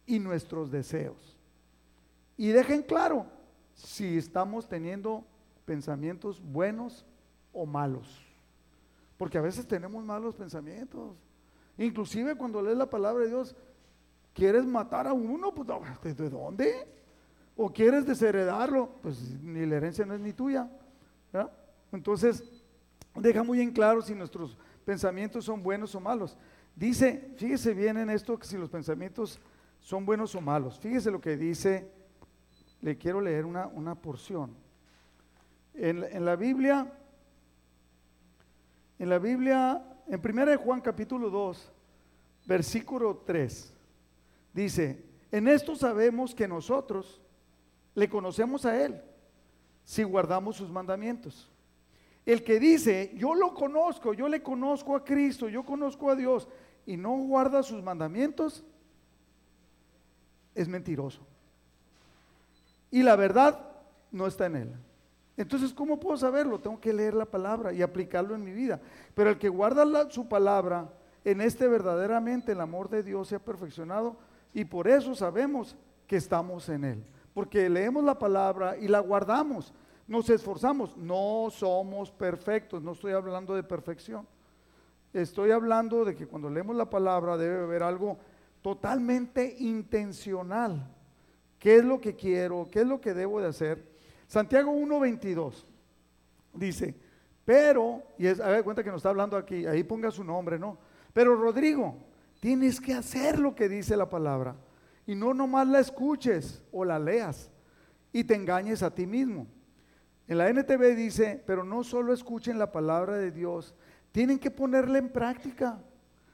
[0.07, 1.36] y nuestros deseos.
[2.36, 3.26] Y dejen claro
[3.74, 5.24] si estamos teniendo
[5.64, 7.07] pensamientos buenos
[7.55, 8.22] o malos.
[9.16, 11.16] Porque a veces tenemos malos pensamientos.
[11.78, 13.57] Inclusive cuando lees la palabra de Dios,
[14.32, 15.55] ¿quieres matar a uno?
[15.55, 16.86] Pues, ¿de dónde?
[17.57, 18.90] ¿O quieres desheredarlo?
[19.02, 20.68] Pues ni la herencia no es ni tuya.
[21.92, 22.44] Entonces,
[23.14, 26.36] deja muy en claro si nuestros pensamientos son buenos o malos.
[26.74, 29.38] Dice, fíjese bien en esto, que si los pensamientos
[29.80, 30.78] son buenos o malos.
[30.78, 31.88] Fíjese lo que dice,
[32.80, 34.55] le quiero leer una, una porción.
[35.74, 36.92] En, en la Biblia
[38.99, 41.72] en la Biblia, en 1 Juan capítulo 2,
[42.47, 43.72] versículo 3,
[44.53, 47.20] dice, en esto sabemos que nosotros
[47.95, 49.01] le conocemos a Él
[49.84, 51.51] si guardamos sus mandamientos.
[52.24, 56.49] El que dice, yo lo conozco, yo le conozco a Cristo, yo conozco a Dios
[56.86, 58.64] y no guarda sus mandamientos,
[60.55, 61.20] es mentiroso.
[62.90, 63.61] Y la verdad
[64.11, 64.74] no está en él.
[65.37, 66.61] Entonces, ¿cómo puedo saberlo?
[66.61, 68.80] Tengo que leer la palabra y aplicarlo en mi vida.
[69.14, 70.89] Pero el que guarda su palabra,
[71.24, 74.16] en este verdaderamente el amor de Dios se ha perfeccionado
[74.53, 75.76] y por eso sabemos
[76.07, 77.05] que estamos en Él.
[77.32, 79.72] Porque leemos la palabra y la guardamos,
[80.07, 80.97] nos esforzamos.
[80.97, 84.26] No somos perfectos, no estoy hablando de perfección.
[85.12, 88.18] Estoy hablando de que cuando leemos la palabra debe haber algo
[88.62, 90.89] totalmente intencional.
[91.59, 92.68] ¿Qué es lo que quiero?
[92.70, 93.93] ¿Qué es lo que debo de hacer?
[94.35, 95.64] Santiago 1.22
[96.55, 96.93] dice,
[97.45, 100.59] pero, y es, a ver, cuenta que nos está hablando aquí, ahí ponga su nombre,
[100.59, 100.76] ¿no?
[101.12, 101.95] Pero Rodrigo,
[102.41, 104.57] tienes que hacer lo que dice la palabra
[105.07, 107.49] y no nomás la escuches o la leas
[108.12, 109.47] y te engañes a ti mismo.
[110.26, 113.72] En la NTV dice, pero no solo escuchen la palabra de Dios,
[114.11, 115.78] tienen que ponerla en práctica.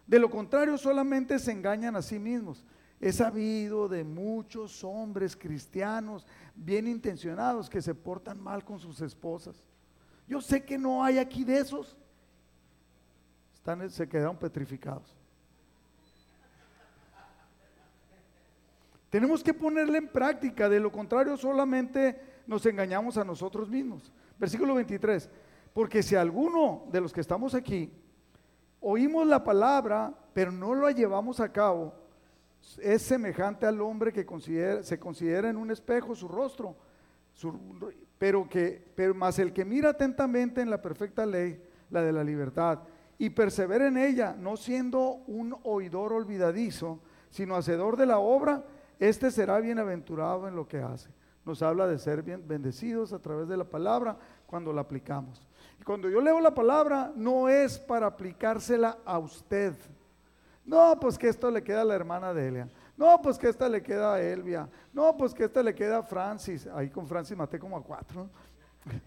[0.07, 2.65] De lo contrario, solamente se engañan a sí mismos.
[3.01, 9.57] He sabido de muchos hombres cristianos bien intencionados que se portan mal con sus esposas.
[10.29, 11.97] Yo sé que no hay aquí de esos.
[13.55, 15.17] Están, se quedaron petrificados.
[19.09, 24.13] Tenemos que ponerle en práctica, de lo contrario solamente nos engañamos a nosotros mismos.
[24.39, 25.29] Versículo 23,
[25.73, 27.91] porque si alguno de los que estamos aquí
[28.81, 32.00] oímos la palabra, pero no lo llevamos a cabo,
[32.83, 34.27] es semejante al hombre que
[34.83, 36.77] se considera en un espejo su rostro,
[38.19, 42.23] pero que, pero más el que mira atentamente en la perfecta ley, la de la
[42.23, 42.81] libertad,
[43.19, 47.01] y persevera en ella, no siendo un oidor olvidadizo,
[47.31, 48.65] sino hacedor de la obra,
[48.99, 51.11] este será bienaventurado en lo que hace.
[51.45, 55.47] Nos habla de ser bien bendecidos a través de la palabra cuando la aplicamos.
[55.81, 59.75] Y cuando yo leo la palabra, no es para aplicársela a usted
[60.65, 62.69] no, pues que esto le queda a la hermana de Elia.
[63.01, 64.69] No, pues que esta le queda a Elvia.
[64.93, 66.67] No, pues que esta le queda a Francis.
[66.67, 68.29] Ahí con Francis maté como a cuatro.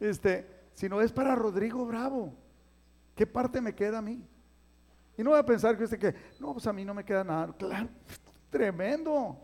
[0.00, 2.32] Este, si no es para Rodrigo Bravo.
[3.16, 4.24] ¿Qué parte me queda a mí?
[5.16, 7.24] Y no voy a pensar que usted que, no, pues a mí no me queda
[7.24, 7.52] nada.
[7.58, 7.88] Claro,
[8.50, 9.36] tremendo.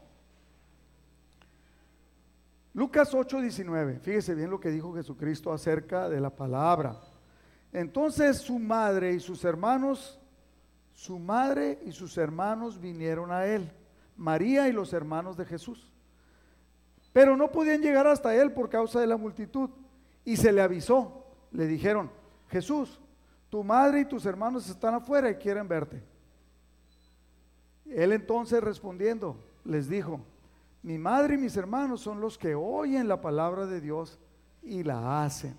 [2.73, 7.01] Lucas 8:19, fíjese bien lo que dijo Jesucristo acerca de la palabra.
[7.73, 10.21] Entonces su madre y sus hermanos,
[10.95, 13.71] su madre y sus hermanos vinieron a él,
[14.17, 15.93] María y los hermanos de Jesús.
[17.13, 19.71] Pero no podían llegar hasta él por causa de la multitud.
[20.25, 22.11] Y se le avisó, le dijeron,
[22.49, 23.01] Jesús,
[23.51, 26.03] tu madre y tus hermanos están afuera y quieren verte.
[27.87, 30.21] Él entonces respondiendo les dijo,
[30.83, 34.19] mi madre y mis hermanos son los que oyen la palabra de Dios
[34.63, 35.57] y la hacen.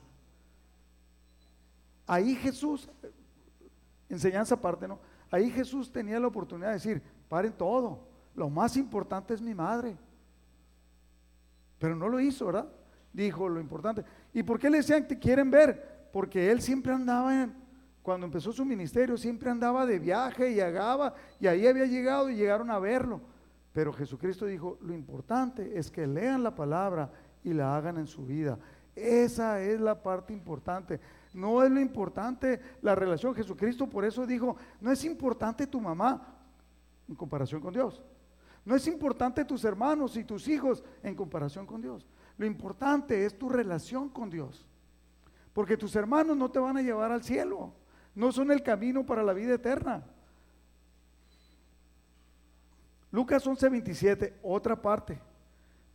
[2.07, 2.89] Ahí Jesús,
[4.09, 4.99] enseñanza aparte, ¿no?
[5.32, 7.99] Ahí Jesús tenía la oportunidad de decir, paren todo,
[8.36, 9.97] lo más importante es mi madre.
[11.80, 12.67] Pero no lo hizo, ¿verdad?
[13.11, 14.03] Dijo lo importante.
[14.34, 16.09] ¿Y por qué le decían que quieren ver?
[16.11, 17.53] Porque él siempre andaba en,
[18.01, 22.36] cuando empezó su ministerio, siempre andaba de viaje y llegaba, y ahí había llegado y
[22.36, 23.21] llegaron a verlo.
[23.73, 27.11] Pero Jesucristo dijo, lo importante es que lean la palabra
[27.43, 28.57] y la hagan en su vida.
[28.95, 30.99] Esa es la parte importante.
[31.33, 33.35] No es lo importante la relación.
[33.35, 36.33] Jesucristo por eso dijo, no es importante tu mamá
[37.07, 38.01] en comparación con Dios.
[38.63, 42.07] No es importante tus hermanos y tus hijos en comparación con Dios.
[42.37, 44.65] Lo importante es tu relación con Dios.
[45.53, 47.73] Porque tus hermanos no te van a llevar al cielo.
[48.15, 50.03] No son el camino para la vida eterna.
[53.11, 55.21] Lucas 11:27, otra parte.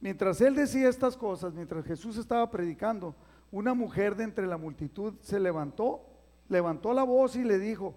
[0.00, 3.14] Mientras él decía estas cosas, mientras Jesús estaba predicando,
[3.50, 6.02] una mujer de entre la multitud se levantó,
[6.48, 7.94] levantó la voz y le dijo,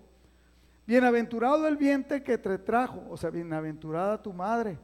[0.86, 4.78] bienaventurado el vientre que te trajo, o sea, bienaventurada tu madre,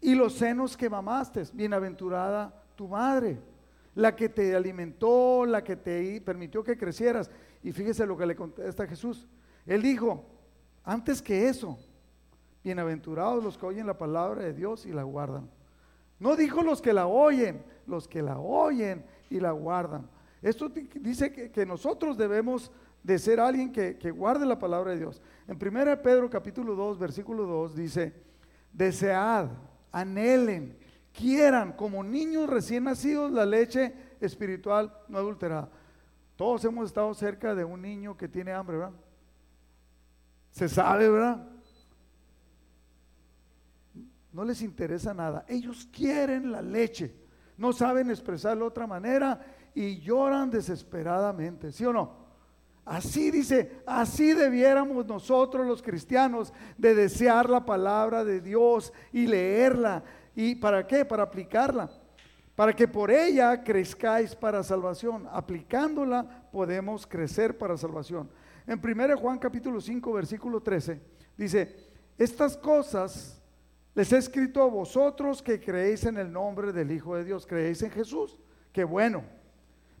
[0.00, 3.38] y los senos que mamaste, bienaventurada tu madre,
[3.94, 7.30] la que te alimentó, la que te permitió que crecieras.
[7.62, 9.26] Y fíjese lo que le contesta Jesús.
[9.64, 10.24] Él dijo,
[10.82, 11.78] antes que eso,
[12.64, 15.50] Bienaventurados los que oyen la palabra de Dios y la guardan.
[16.18, 20.08] No dijo los que la oyen, los que la oyen y la guardan.
[20.42, 22.70] Esto dice que, nosotros debemos
[23.02, 25.22] de ser alguien que, guarde la palabra de Dios.
[25.48, 28.12] En 1 Pedro capítulo 2, versículo 2 dice,
[28.72, 29.48] desead,
[29.90, 30.76] anhelen,
[31.12, 35.70] quieran como niños recién nacidos la leche espiritual no adulterada.
[36.36, 38.94] Todos hemos estado cerca de un niño que tiene hambre, ¿verdad?
[40.50, 41.48] Se sabe, ¿verdad?
[44.34, 45.46] No les interesa nada.
[45.48, 47.14] Ellos quieren la leche,
[47.56, 49.40] no saben expresarlo de otra manera
[49.74, 52.24] y lloran desesperadamente, ¿sí o no?
[52.84, 60.02] Así dice, así debiéramos nosotros los cristianos de desear la palabra de Dios y leerla.
[60.34, 61.04] ¿Y para qué?
[61.04, 61.88] Para aplicarla.
[62.56, 65.26] Para que por ella crezcáis para salvación.
[65.30, 68.28] Aplicándola podemos crecer para salvación.
[68.66, 71.00] En 1 Juan capítulo 5 versículo 13
[71.36, 71.74] dice,
[72.18, 73.40] estas cosas
[73.94, 77.82] les he escrito a vosotros que creéis en el nombre del Hijo de Dios, creéis
[77.82, 78.40] en Jesús.
[78.72, 79.22] Qué bueno,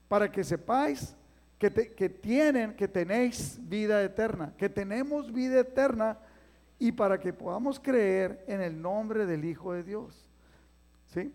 [0.08, 1.16] para que sepáis
[1.58, 1.70] que,
[2.08, 6.18] tienen, que tenéis vida eterna, que tenemos vida eterna
[6.78, 10.28] y para que podamos creer en el nombre del Hijo de Dios.
[11.06, 11.32] ¿Sí?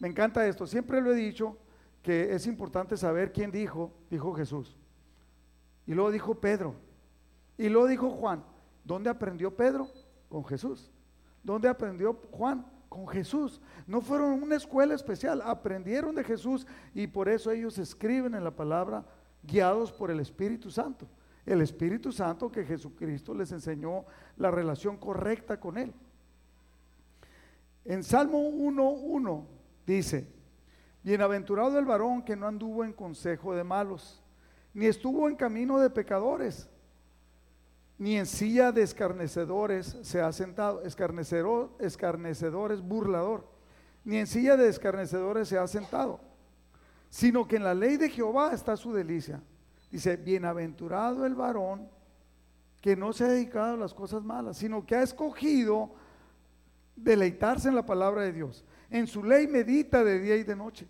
[0.00, 1.58] Me encanta esto, siempre lo he dicho
[2.02, 4.76] que es importante saber quién dijo, dijo Jesús.
[5.86, 6.74] Y luego dijo Pedro.
[7.58, 8.44] Y luego dijo Juan.
[8.84, 9.90] ¿Dónde aprendió Pedro?
[10.28, 10.90] Con Jesús.
[11.48, 12.62] ¿Dónde aprendió Juan?
[12.90, 13.58] Con Jesús.
[13.86, 18.50] No fueron una escuela especial, aprendieron de Jesús y por eso ellos escriben en la
[18.50, 19.06] palabra
[19.42, 21.08] guiados por el Espíritu Santo.
[21.46, 24.04] El Espíritu Santo que Jesucristo les enseñó
[24.36, 25.94] la relación correcta con Él.
[27.86, 29.46] En Salmo 1.1
[29.86, 30.28] dice,
[31.02, 34.22] Bienaventurado el varón que no anduvo en consejo de malos,
[34.74, 36.68] ni estuvo en camino de pecadores
[37.98, 43.46] ni en silla de escarnecedores se ha sentado, escarnecedores burlador,
[44.04, 46.20] ni en silla de escarnecedores se ha sentado,
[47.10, 49.42] sino que en la ley de Jehová está su delicia.
[49.90, 51.88] Dice, bienaventurado el varón
[52.80, 55.90] que no se ha dedicado a las cosas malas, sino que ha escogido
[56.94, 58.64] deleitarse en la palabra de Dios.
[58.90, 60.86] En su ley medita de día y de noche.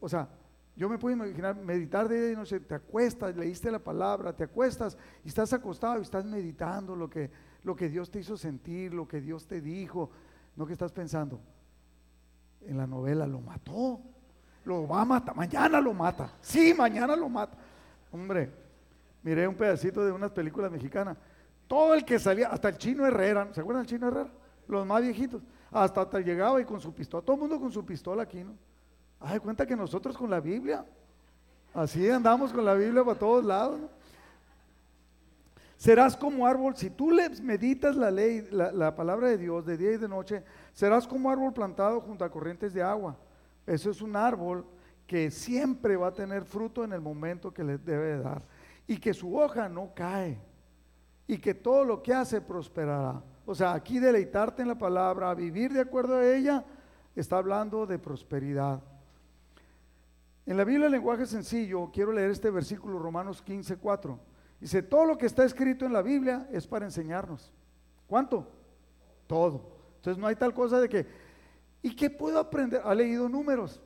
[0.00, 0.28] o sea,
[0.74, 4.96] yo me puedo imaginar meditar de y noche, te acuestas, leíste la palabra, te acuestas
[5.24, 7.30] y estás acostado y estás meditando lo que,
[7.62, 10.10] lo que Dios te hizo sentir, lo que Dios te dijo,
[10.56, 11.40] no que estás pensando,
[12.62, 14.00] en la novela lo mató,
[14.64, 17.56] lo va a matar, mañana lo mata, sí, mañana lo mata.
[18.10, 18.50] Hombre,
[19.22, 21.18] miré un pedacito de unas películas mexicanas,
[21.68, 24.30] todo el que salía, hasta el chino Herrera, ¿se acuerdan del chino Herrera?
[24.68, 27.84] Los más viejitos, hasta, hasta llegaba y con su pistola, todo el mundo con su
[27.84, 28.54] pistola aquí, ¿no?
[29.24, 30.84] Ay, cuenta que nosotros con la Biblia,
[31.72, 33.80] así andamos con la Biblia para todos lados.
[35.76, 39.92] Serás como árbol, si tú le meditas la ley, la, palabra de Dios de día
[39.92, 43.16] y de noche, serás como árbol plantado junto a corrientes de agua.
[43.66, 44.64] Eso es un árbol
[45.06, 48.42] que siempre va a tener fruto en el momento que le debe dar.
[48.86, 50.38] Y que su hoja no cae.
[51.26, 53.22] Y que todo lo que hace prosperará.
[53.44, 56.64] O sea, aquí deleitarte en la palabra, vivir de acuerdo a ella,
[57.16, 58.80] está hablando de prosperidad.
[60.44, 64.18] En la Biblia, el lenguaje sencillo, quiero leer este versículo, Romanos 15, 4.
[64.60, 67.52] Dice, todo lo que está escrito en la Biblia es para enseñarnos.
[68.06, 68.48] ¿Cuánto?
[69.26, 69.72] Todo.
[69.96, 71.06] Entonces no hay tal cosa de que,
[71.80, 72.82] ¿y qué puedo aprender?
[72.84, 73.80] ¿Ha leído números?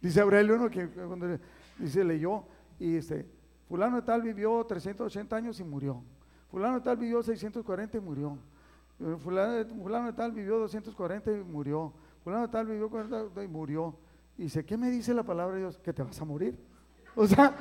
[0.00, 0.68] Dice Aurelio, ¿no?
[0.68, 1.38] que cuando
[1.78, 2.44] dice, leyó,
[2.78, 3.26] y dice,
[3.68, 6.02] fulano de tal vivió 380 años y murió.
[6.50, 8.38] Fulano de tal vivió 640 y murió.
[9.18, 11.92] Fulano, fulano de tal vivió 240 y murió.
[12.26, 13.96] Fulano tal vivió 40 y murió.
[14.36, 15.78] Y dice, ¿qué me dice la palabra de Dios?
[15.78, 16.58] Que te vas a morir.
[17.14, 17.54] O sea,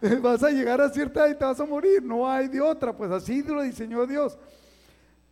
[0.22, 2.96] vas a llegar a cierta edad y te vas a morir, no hay de otra,
[2.96, 4.38] pues así lo diseñó Dios.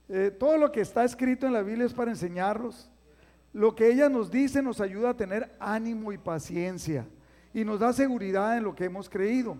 [0.08, 2.90] Eh, todo lo que está escrito en la Biblia es para enseñarlos.
[3.52, 7.06] Lo que ella nos dice nos ayuda a tener ánimo y paciencia
[7.52, 9.58] y nos da seguridad en lo que hemos creído.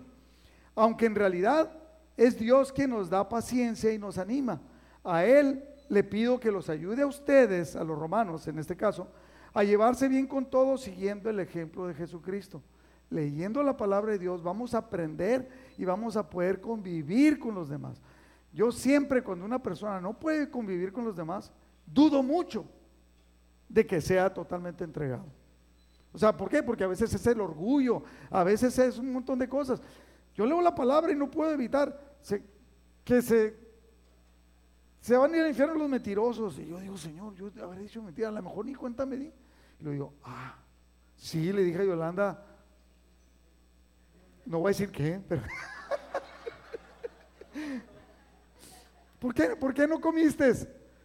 [0.75, 1.71] Aunque en realidad
[2.17, 4.59] es Dios quien nos da paciencia y nos anima.
[5.01, 9.07] A Él le pido que los ayude a ustedes, a los romanos en este caso,
[9.53, 12.61] a llevarse bien con todos siguiendo el ejemplo de Jesucristo
[13.09, 17.69] leyendo la palabra de Dios, vamos a aprender y vamos a poder convivir con los
[17.69, 18.01] demás.
[18.51, 21.51] Yo siempre cuando una persona no puede convivir con los demás,
[21.85, 22.65] dudo mucho
[23.67, 25.25] de que sea totalmente entregado.
[26.13, 26.63] O sea, ¿por qué?
[26.63, 29.81] Porque a veces es el orgullo, a veces es un montón de cosas.
[30.33, 31.99] Yo leo la palabra y no puedo evitar
[33.03, 33.64] que se,
[35.05, 36.57] se van a ir al infierno los mentirosos.
[36.57, 39.31] Y yo digo, Señor, yo habré dicho mentira, a lo mejor ni cuenta me di.
[39.79, 40.57] Y le digo, ah,
[41.15, 42.43] sí, le dije a Yolanda,
[44.47, 45.43] no voy a decir qué, pero...
[49.19, 50.51] ¿Por qué, ¿Por qué no comiste?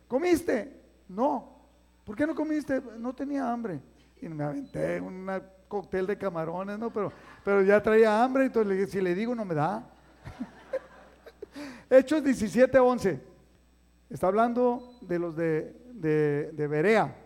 [0.08, 0.80] ¿Comiste?
[1.06, 1.60] No.
[2.02, 2.80] ¿Por qué no comiste?
[2.96, 3.82] No tenía hambre.
[4.22, 5.30] Y me aventé un
[5.68, 6.90] cóctel de camarones, ¿no?
[6.90, 7.12] Pero,
[7.44, 9.86] pero ya traía hambre, entonces si le digo no me da.
[11.90, 13.29] Hechos 17, 11.
[14.10, 17.16] Está hablando de los de, de, de Berea.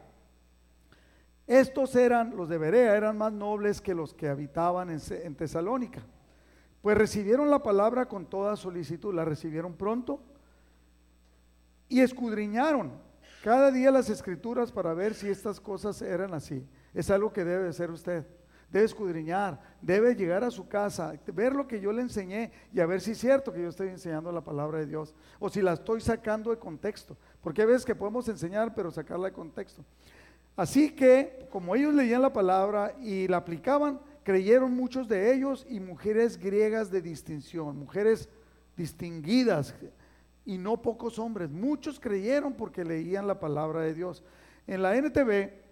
[1.46, 6.02] Estos eran, los de Berea, eran más nobles que los que habitaban en, Tesalónica.
[6.80, 10.20] Pues recibieron la palabra con toda solicitud, la recibieron pronto
[11.88, 12.92] y escudriñaron
[13.42, 16.66] cada día las escrituras para ver si estas cosas eran así.
[16.94, 18.26] Es algo que debe hacer usted.
[18.70, 22.86] Debe escudriñar, debe llegar a su casa, ver lo que yo le enseñé y a
[22.86, 25.74] ver si es cierto que yo estoy enseñando la palabra de Dios o si la
[25.74, 27.16] estoy sacando de contexto.
[27.40, 29.84] Porque hay veces que podemos enseñar pero sacarla de contexto.
[30.56, 35.80] Así que, como ellos leían la palabra y la aplicaban, creyeron muchos de ellos y
[35.80, 38.28] mujeres griegas de distinción, mujeres
[38.76, 39.74] distinguidas
[40.44, 41.50] y no pocos hombres.
[41.50, 44.22] Muchos creyeron porque leían la palabra de Dios.
[44.66, 45.63] En la NTV,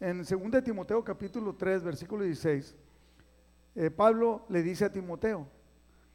[0.00, 2.76] en 2 Timoteo capítulo 3, versículo 16,
[3.74, 5.46] eh, Pablo le dice a Timoteo,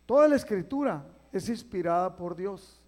[0.05, 2.81] toda la escritura es inspirada por Dios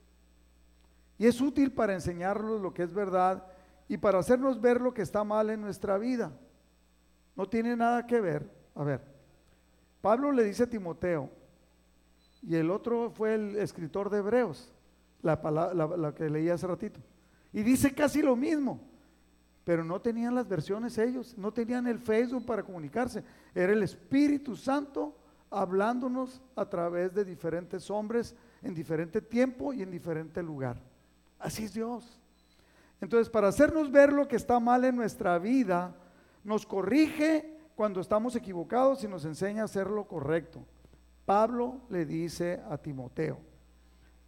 [1.18, 3.46] y es útil para enseñarnos lo que es verdad
[3.88, 6.32] y para hacernos ver lo que está mal en nuestra vida.
[7.36, 8.50] No tiene nada que ver.
[8.74, 9.02] A ver,
[10.02, 11.30] Pablo le dice a Timoteo,
[12.42, 14.72] y el otro fue el escritor de Hebreos,
[15.22, 15.40] la,
[15.74, 17.00] la, que leí hace ratito,
[17.52, 18.80] y dice casi lo mismo,
[19.66, 24.56] pero no tenían las versiones ellos, no tenían el Facebook para comunicarse, era el Espíritu
[24.56, 25.18] Santo
[25.50, 30.78] hablándonos a través de diferentes hombres en diferente tiempo y en diferente lugar.
[31.40, 32.20] Así es Dios.
[33.02, 35.96] Entonces, para hacernos ver lo que está mal en nuestra vida,
[36.44, 40.64] nos corrige cuando estamos equivocados y nos enseña a hacer lo correcto.
[41.26, 43.40] Pablo le dice a Timoteo,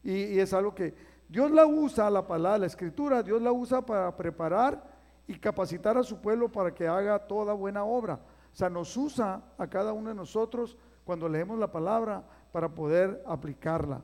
[0.03, 0.95] y, es algo que
[1.29, 4.96] Dios la usa, la palabra, la escritura, Dios la usa para preparar
[5.27, 8.21] y capacitar a su pueblo para que haga toda buena obra.
[8.53, 13.21] O sea, nos usa a cada uno de nosotros cuando leemos la palabra para poder
[13.27, 14.01] aplicarla.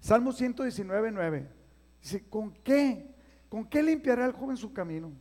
[0.00, 1.48] Salmo 119, 9.
[2.02, 3.14] Dice, ¿con qué?
[3.48, 5.12] ¿Con qué limpiará el joven su camino?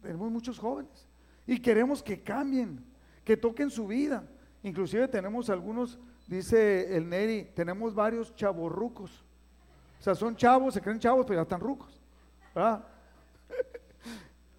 [0.00, 1.08] Tenemos muchos jóvenes
[1.46, 2.84] y queremos que cambien,
[3.24, 4.24] que toquen su vida.
[4.62, 9.24] Inclusive tenemos algunos, dice el Neri, tenemos varios chavorrucos.
[9.98, 12.00] O sea, son chavos, se creen chavos, pero ya están rucos.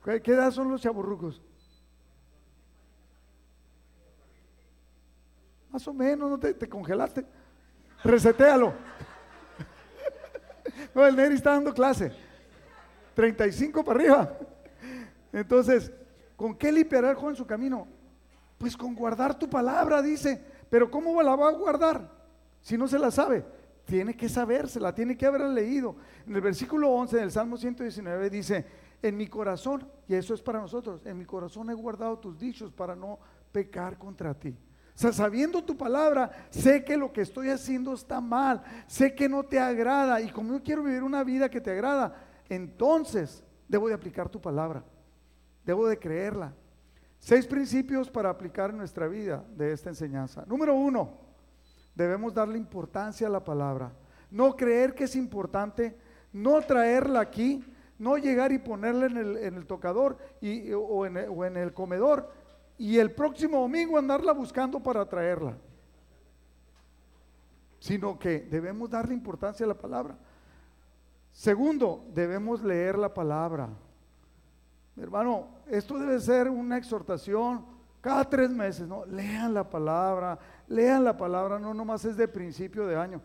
[0.03, 1.41] ¿Qué edad son los chavorrucos?
[5.69, 7.25] Más o menos, no te, te congelaste.
[8.03, 8.73] Resetéalo.
[10.95, 12.11] No, el Neri está dando clase.
[13.15, 14.37] 35 para arriba.
[15.31, 15.91] Entonces,
[16.35, 17.87] ¿con qué limpiará el joven su camino?
[18.57, 22.09] Pues con guardar tu palabra, dice, Pero ¿cómo la va a guardar
[22.61, 23.43] si no se la sabe?
[23.85, 25.95] Tiene que sabérsela, tiene que haberla leído.
[26.25, 28.65] En el versículo 11 del Salmo 119 dice,
[29.03, 32.71] en mi corazón, y eso es para nosotros, en mi corazón he guardado tus dichos
[32.71, 33.19] para no
[33.51, 34.57] pecar contra ti.
[34.95, 39.27] O sea, sabiendo tu palabra, sé que lo que estoy haciendo está mal, sé que
[39.27, 42.15] no te agrada y como yo quiero vivir una vida que te agrada,
[42.47, 44.83] entonces debo de aplicar tu palabra,
[45.65, 46.53] debo de creerla.
[47.19, 50.45] Seis principios para aplicar en nuestra vida de esta enseñanza.
[50.47, 51.17] Número uno,
[51.93, 53.91] debemos darle importancia a la palabra.
[54.31, 55.97] No creer que es importante,
[56.31, 57.63] no traerla aquí,
[58.03, 62.29] no llegar y ponerla en el, tocador y, o, en, o en el comedor
[62.77, 65.55] y el próximo domingo andarla buscando para traerla.
[67.79, 70.17] Sino que debemos darle importancia a la palabra.
[71.31, 73.69] Segundo, debemos leer la palabra.
[74.97, 77.65] Hermano, esto debe ser una exhortación
[78.01, 79.05] cada tres meses, ¿no?
[79.05, 80.37] Lean la palabra,
[80.67, 83.21] lean la palabra, no nomás es de principio de año.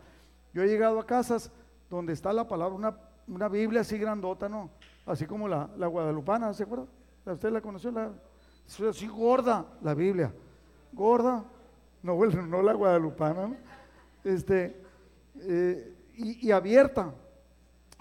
[0.53, 1.51] Yo he llegado a casas
[1.89, 2.97] donde está la palabra, una,
[3.29, 4.69] una Biblia así grandota, ¿no?
[5.05, 6.85] Así como la, la guadalupana, ¿se acuerda?
[7.25, 7.91] ¿Usted la conoció?
[7.91, 8.11] La,
[8.89, 10.33] así gorda la Biblia,
[10.91, 11.45] gorda,
[12.03, 13.55] no, bueno, no la guadalupana,
[14.23, 14.81] este,
[15.41, 17.13] eh, y, abierta.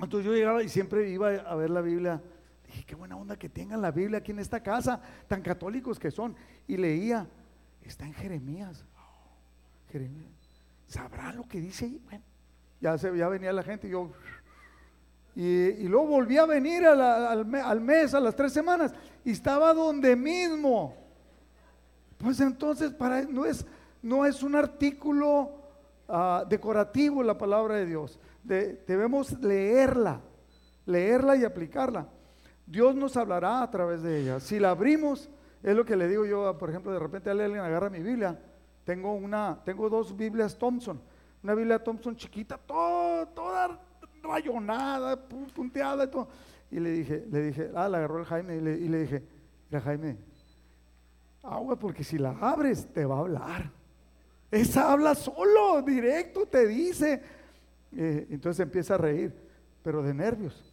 [0.01, 2.21] Entonces yo llegaba y siempre iba a ver la Biblia.
[2.67, 6.11] Dije, qué buena onda que tengan la Biblia aquí en esta casa, tan católicos que
[6.11, 6.37] son.
[6.67, 7.27] Y leía,
[7.83, 8.85] está en Jeremías.
[9.91, 10.31] Jeremías.
[10.87, 12.01] ¿Sabrá lo que dice ahí?
[12.05, 12.25] Bueno,
[12.81, 14.13] ya, se, ya venía la gente y yo...
[15.35, 18.93] Y, luego volví a venir al, mes, a las tres semanas,
[19.25, 20.95] y estaba donde mismo.
[22.17, 23.65] Pues entonces para, no, es,
[24.03, 25.53] no es un artículo
[26.09, 28.19] ah, decorativo la palabra de Dios.
[28.43, 30.21] debemos leerla,
[30.87, 32.09] leerla y aplicarla.
[32.67, 34.41] Dios nos hablará a través de ella.
[34.41, 35.31] Si la abrimos,
[35.63, 38.39] es lo que le digo yo, por ejemplo, de repente alguien agarra mi Biblia.
[38.85, 41.01] Tengo, una, tengo dos Biblias Thompson.
[41.43, 43.79] Una Biblia Thompson chiquita, toda
[44.23, 45.17] rayonada,
[45.55, 46.29] punteada y todo.
[46.71, 49.23] Y le dije, le dije, ah, la agarró el Jaime y le, dije,
[49.71, 50.17] mira Jaime,
[51.43, 53.71] agua, porque si la abres te va a hablar.
[54.51, 57.23] Esa habla solo, directo, te dice.
[57.97, 59.35] Eh, entonces empieza a reír,
[59.83, 60.73] pero de nervios.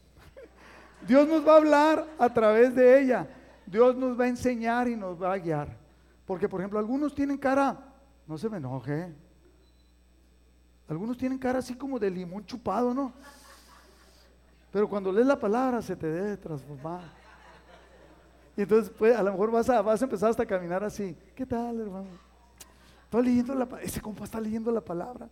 [1.08, 3.28] Dios nos va a hablar a través de ella.
[3.66, 5.78] Dios nos va a enseñar y nos va a guiar.
[6.26, 7.78] Porque, por ejemplo, algunos tienen cara,
[8.28, 9.14] no se me enoje,
[10.88, 13.14] algunos tienen cara así como de limón chupado, ¿no?
[14.72, 17.02] Pero cuando lees la palabra se te debe transformar.
[18.58, 21.16] Y entonces pues, a lo mejor vas a, vas a empezar hasta a caminar así.
[21.34, 22.08] ¿Qué tal, hermano?
[23.22, 25.30] Leyendo la Ese compa está leyendo la palabra.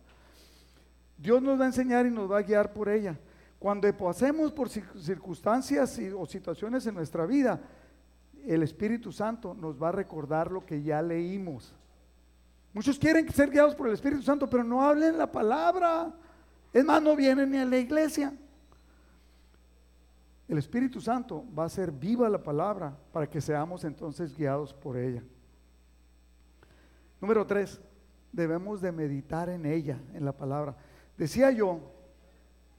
[1.18, 3.18] Dios nos va a enseñar y nos va a guiar por ella.
[3.58, 7.60] Cuando pasemos por circunstancias o situaciones en nuestra vida,
[8.46, 11.74] el Espíritu Santo nos va a recordar lo que ya leímos.
[12.74, 16.12] Muchos quieren ser guiados por el Espíritu Santo, pero no hablen la palabra.
[16.72, 18.34] Es más, no vienen ni a la iglesia.
[20.48, 24.96] El Espíritu Santo va a ser viva la palabra para que seamos entonces guiados por
[24.96, 25.22] ella.
[27.20, 27.80] Número tres,
[28.32, 30.76] debemos de meditar en ella, en la palabra.
[31.16, 31.80] Decía yo,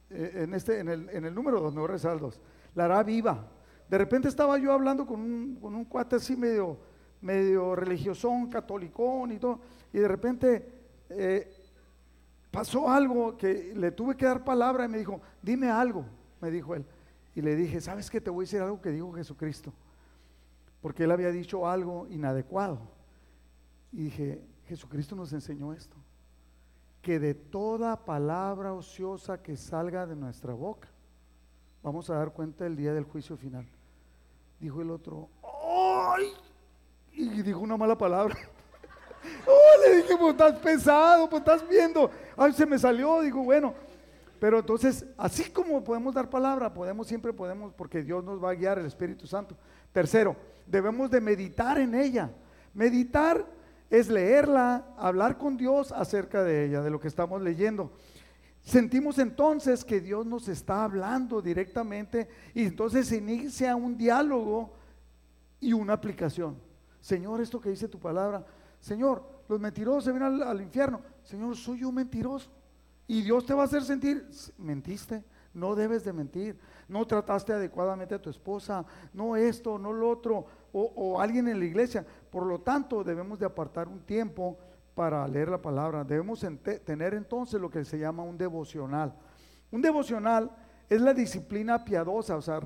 [0.10, 2.40] eh, en, este, en, el, en el número dos, no resaldos,
[2.76, 3.48] la hará viva.
[3.90, 6.78] De repente estaba yo hablando con un, con un cuate así medio,
[7.22, 9.60] medio religiosón, catolicón y todo,
[9.96, 10.68] y de repente
[11.08, 11.50] eh,
[12.52, 16.06] pasó algo que le tuve que dar palabra y me dijo, dime algo,
[16.42, 16.86] me dijo él.
[17.34, 18.20] Y le dije, ¿sabes qué?
[18.20, 19.72] Te voy a decir algo que dijo Jesucristo.
[20.82, 22.82] Porque él había dicho algo inadecuado.
[23.94, 25.96] Y dije, Jesucristo nos enseñó esto.
[27.02, 30.90] Que de toda palabra ociosa que salga de nuestra boca,
[31.82, 33.66] vamos a dar cuenta el día del juicio final.
[34.60, 36.34] Dijo el otro, ¡ay!
[37.14, 38.36] Y dijo una mala palabra.
[39.48, 42.10] Oh, le dije, pues estás pesado, pues estás viendo.
[42.38, 43.22] Ay, se me salió.
[43.22, 43.74] Digo, bueno.
[44.40, 48.54] Pero entonces, así como podemos dar palabra, podemos, siempre podemos, porque Dios nos va a
[48.54, 49.56] guiar, el Espíritu Santo.
[49.92, 50.36] Tercero,
[50.68, 52.32] debemos de meditar en ella.
[52.74, 53.46] Meditar
[53.90, 57.92] es leerla, hablar con Dios acerca de ella, de lo que estamos leyendo.
[58.62, 64.74] Sentimos entonces que Dios nos está hablando directamente y entonces se inicia un diálogo
[65.60, 66.58] y una aplicación.
[67.00, 68.44] Señor, esto que dice tu palabra,
[68.86, 71.02] Señor, los mentirosos se vienen al, infierno.
[71.24, 72.52] Señor, soy yo mentiroso.
[73.08, 74.30] Y Dios te va a hacer sentir,
[74.60, 75.24] mentiste,
[75.56, 80.46] no debes de mentir, no trataste adecuadamente a tu esposa, no esto, no lo otro,
[80.72, 82.06] o, alguien en la iglesia.
[82.30, 84.56] Por lo tanto, debemos de apartar un tiempo
[84.94, 86.04] para leer la palabra.
[86.04, 86.46] Debemos
[86.86, 89.16] tener entonces lo que se llama un devocional.
[89.72, 90.52] Un devocional
[90.88, 92.60] es la disciplina piadosa, o sea,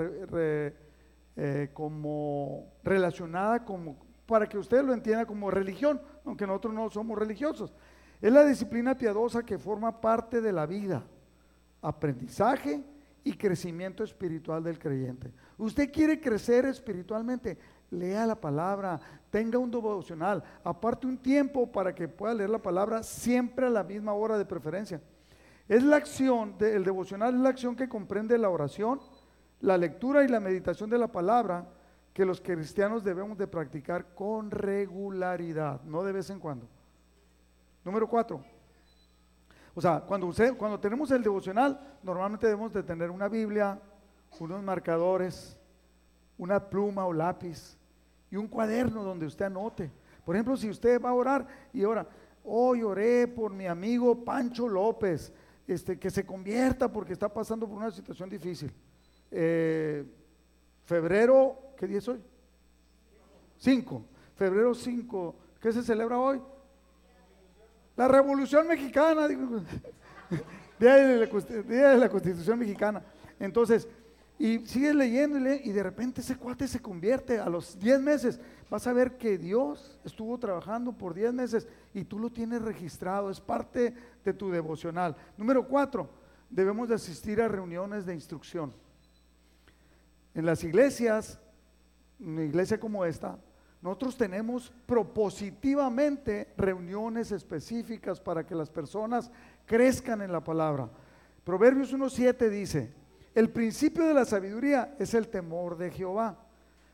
[1.37, 7.17] eh, como relacionada como para que usted lo entienda como religión, aunque nosotros no somos
[7.17, 7.73] religiosos.
[8.21, 11.03] Es la disciplina piadosa que forma parte de la vida,
[11.81, 12.83] aprendizaje
[13.23, 15.33] y crecimiento espiritual del creyente.
[15.57, 17.57] Usted quiere crecer espiritualmente,
[17.89, 18.99] lea la palabra,
[19.31, 23.83] tenga un devocional, aparte un tiempo para que pueda leer la palabra siempre a la
[23.83, 25.01] misma hora de preferencia.
[25.67, 28.99] Es la acción, el devocional es la acción que comprende la oración,
[29.59, 31.67] la lectura y la meditación de la palabra
[32.19, 36.67] que los cristianos debemos de practicar con regularidad, no de vez en cuando.
[37.85, 38.43] Número cuatro.
[39.73, 43.79] O sea, cuando, usted, cuando tenemos el devocional, normalmente debemos de tener una Biblia,
[44.37, 45.57] unos marcadores,
[46.37, 47.77] una pluma o lápiz
[48.29, 49.89] y un cuaderno donde usted anote.
[50.25, 52.05] Por ejemplo, si usted va a orar y ora,
[52.43, 55.31] hoy oré por mi amigo Pancho López,
[55.65, 58.73] este, que se convierta porque está pasando por una situación difícil.
[59.31, 60.03] Eh,
[60.83, 62.21] febrero, ¿qué día es hoy?
[63.57, 64.05] 5.
[64.35, 65.35] Febrero 5.
[65.61, 66.41] ¿Qué se celebra hoy?
[67.95, 69.27] La Revolución Mexicana.
[70.79, 71.17] día, de
[71.97, 73.01] la, Constitución Mexicana.
[73.39, 73.87] Entonces,
[74.37, 78.41] y sigues leyéndole y de repente ese cuate se convierte a los 10 meses.
[78.69, 83.29] Vas a ver que Dios estuvo trabajando por 10 meses y tú lo tienes registrado,
[83.29, 83.93] es parte
[84.25, 85.15] de tu devocional.
[85.37, 86.09] Número 4,
[86.49, 88.73] debemos de asistir a reuniones de instrucción.
[90.33, 91.39] En las iglesias,
[92.19, 93.37] una iglesia como esta,
[93.81, 99.31] nosotros tenemos propositivamente reuniones específicas para que las personas
[99.65, 100.89] crezcan en la palabra.
[101.45, 102.93] Proverbios 1.7 dice,
[103.33, 106.37] el principio de la sabiduría es el temor de Jehová.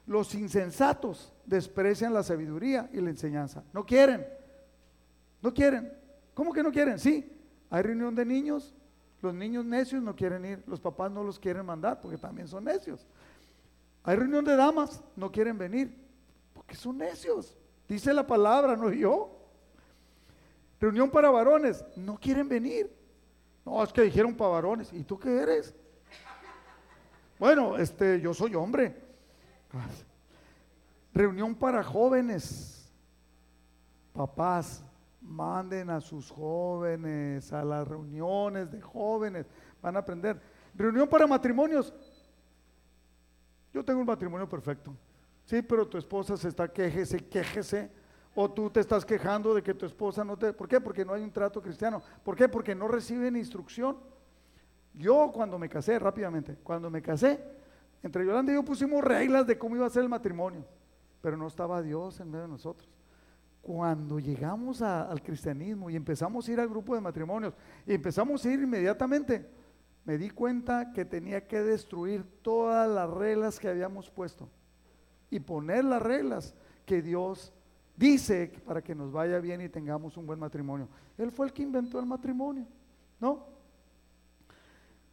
[0.06, 3.64] Los insensatos desprecian la sabiduría y la enseñanza.
[3.74, 4.26] No quieren,
[5.42, 5.92] no quieren.
[6.36, 7.00] ¿Cómo que no quieren?
[7.00, 7.32] Sí,
[7.72, 8.76] hay reunión de niños,
[9.22, 12.66] los niños necios no quieren ir, los papás no los quieren mandar porque también son
[12.66, 13.08] necios.
[14.06, 16.06] Hay reunión de damas, no quieren venir
[16.54, 17.56] porque son necios.
[17.88, 19.32] Dice la palabra, no yo.
[20.80, 22.92] Reunión para varones, no quieren venir.
[23.64, 24.92] No, es que dijeron para varones.
[24.94, 25.76] ¿Y tú qué eres?
[27.38, 28.96] Bueno, este, yo soy hombre.
[31.14, 32.92] Reunión para jóvenes.
[34.14, 34.84] Papás,
[35.22, 39.46] manden a sus jóvenes a las reuniones de jóvenes.
[39.82, 40.40] Van a aprender.
[40.74, 41.94] Reunión para matrimonios.
[43.76, 44.96] Yo tengo un matrimonio perfecto.
[45.44, 47.92] Sí, pero tu esposa se está quejese, quejese.
[48.34, 50.54] O tú te estás quejando de que tu esposa no te...
[50.54, 50.80] ¿Por qué?
[50.80, 52.02] Porque no hay un trato cristiano.
[52.24, 52.48] ¿Por qué?
[52.48, 53.98] Porque no reciben instrucción.
[54.94, 57.38] Yo cuando me casé, rápidamente, cuando me casé,
[58.02, 60.64] entre Yolanda y yo pusimos reglas de cómo iba a ser el matrimonio,
[61.22, 62.90] pero no estaba Dios en medio de nosotros.
[63.62, 67.54] Cuando llegamos al cristianismo y empezamos a ir al grupo de matrimonios
[67.86, 69.50] y empezamos a ir inmediatamente,
[70.06, 74.48] me di cuenta que tenía que destruir todas las reglas que habíamos puesto
[75.30, 76.54] y poner las reglas
[76.86, 77.52] que Dios
[77.98, 80.88] dice para que nos vaya bien y tengamos un buen matrimonio.
[81.18, 82.68] Él fue el que inventó el matrimonio,
[83.20, 83.48] ¿no?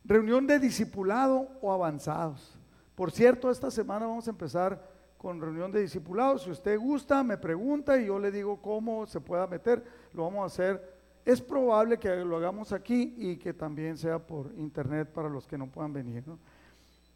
[0.04, 2.58] Reunión de discipulado o avanzados.
[2.94, 6.42] Por cierto, esta semana vamos a empezar con reunión de discipulados.
[6.42, 9.82] Si usted gusta, me pregunta y yo le digo cómo se pueda meter.
[10.12, 10.91] Lo vamos a hacer.
[11.24, 15.56] Es probable que lo hagamos aquí y que también sea por internet para los que
[15.56, 16.24] no puedan venir.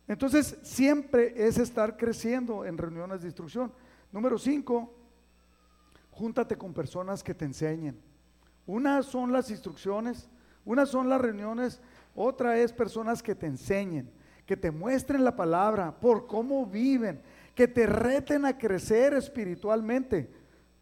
[0.07, 3.73] Entonces, siempre es estar creciendo en reuniones de instrucción.
[4.13, 4.95] Número cinco,
[6.13, 8.01] júntate con personas que te enseñen.
[8.67, 10.29] Una son las instrucciones,
[10.65, 11.81] una son las reuniones
[12.17, 14.11] otra es personas que te enseñen,
[14.47, 17.21] que te muestren la palabra por cómo viven,
[17.55, 20.31] que te reten a crecer espiritualmente.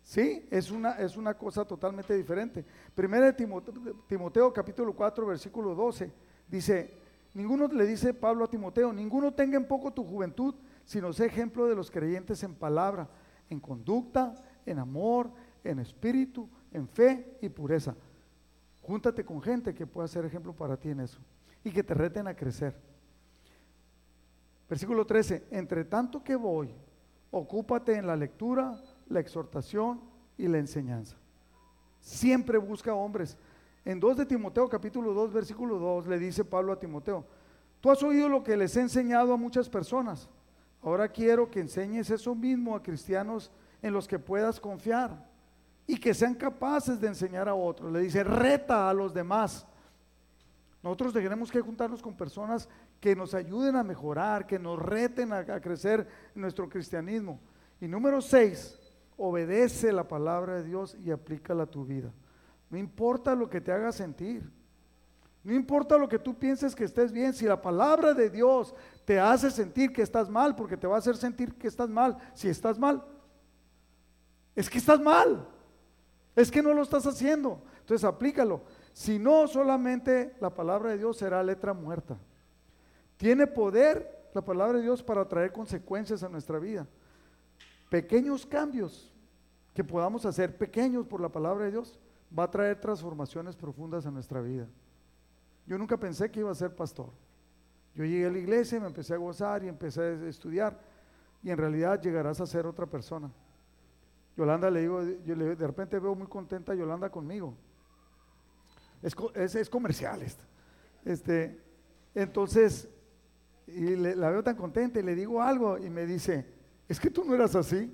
[0.04, 2.62] Sí, es una, es una cosa totalmente diferente.
[2.94, 3.74] Primero de Timoteo,
[4.06, 6.12] Timoteo capítulo 4 versículo 12
[6.46, 6.92] dice,
[7.32, 11.66] ninguno le dice Pablo a Timoteo, ninguno tenga en poco tu juventud, sino sé ejemplo
[11.66, 13.08] de los creyentes en palabra,
[13.48, 14.34] en conducta,
[14.66, 15.30] en amor,
[15.64, 17.96] en espíritu, en fe y pureza.
[18.82, 21.18] Júntate con gente que pueda ser ejemplo para ti en eso
[21.64, 22.76] y que te reten a crecer.
[24.68, 26.68] Versículo 13, entre tanto que voy,
[27.30, 28.78] ocúpate en la lectura,
[29.08, 30.00] la exhortación
[30.36, 31.16] y la enseñanza.
[32.00, 33.36] Siempre busca hombres.
[33.84, 37.24] En 2 de Timoteo capítulo 2 versículo 2 le dice Pablo a Timoteo,
[37.80, 40.28] tú has oído lo que les he enseñado a muchas personas.
[40.82, 43.50] Ahora quiero que enseñes eso mismo a cristianos
[43.80, 45.26] en los que puedas confiar
[45.86, 47.92] y que sean capaces de enseñar a otros.
[47.92, 49.66] Le dice, reta a los demás.
[50.82, 52.68] Nosotros tenemos que juntarnos con personas
[53.00, 57.40] que nos ayuden a mejorar, que nos reten a, crecer nuestro cristianismo.
[57.80, 58.78] Y número seis,
[59.16, 62.12] obedece la palabra de Dios y aplícala a tu vida.
[62.70, 64.50] No importa lo que te haga sentir.
[65.44, 69.20] No importa lo que tú pienses que estés bien, si la palabra de Dios te
[69.20, 72.48] hace sentir que estás mal, porque te va a hacer sentir que estás mal, si
[72.48, 73.04] estás mal,
[74.54, 75.48] Es que estás mal.
[76.34, 77.62] Es que no lo estás haciendo.
[77.80, 78.62] Entonces aplícalo.
[78.92, 82.16] Si no, solamente la palabra de Dios será letra muerta.
[83.16, 86.86] Tiene poder la palabra de Dios para traer consecuencias a nuestra vida.
[87.94, 89.14] Pequeños cambios
[89.72, 91.96] que podamos hacer, pequeños por la palabra de Dios,
[92.36, 94.66] va a traer transformaciones profundas a nuestra vida.
[95.64, 97.12] Yo nunca pensé que iba a ser pastor.
[97.94, 100.76] Yo llegué a la iglesia, me empecé a gozar y empecé a estudiar
[101.40, 103.30] y en realidad llegarás a ser otra persona.
[104.36, 107.54] Yolanda le digo, yo de repente veo muy contenta a Yolanda conmigo.
[109.02, 110.42] Es, es, comercial esto.
[111.04, 111.62] Este,
[112.12, 112.88] entonces,
[113.68, 117.24] y la veo tan contenta y le digo algo y me dice, es que tú
[117.24, 117.92] no eras así.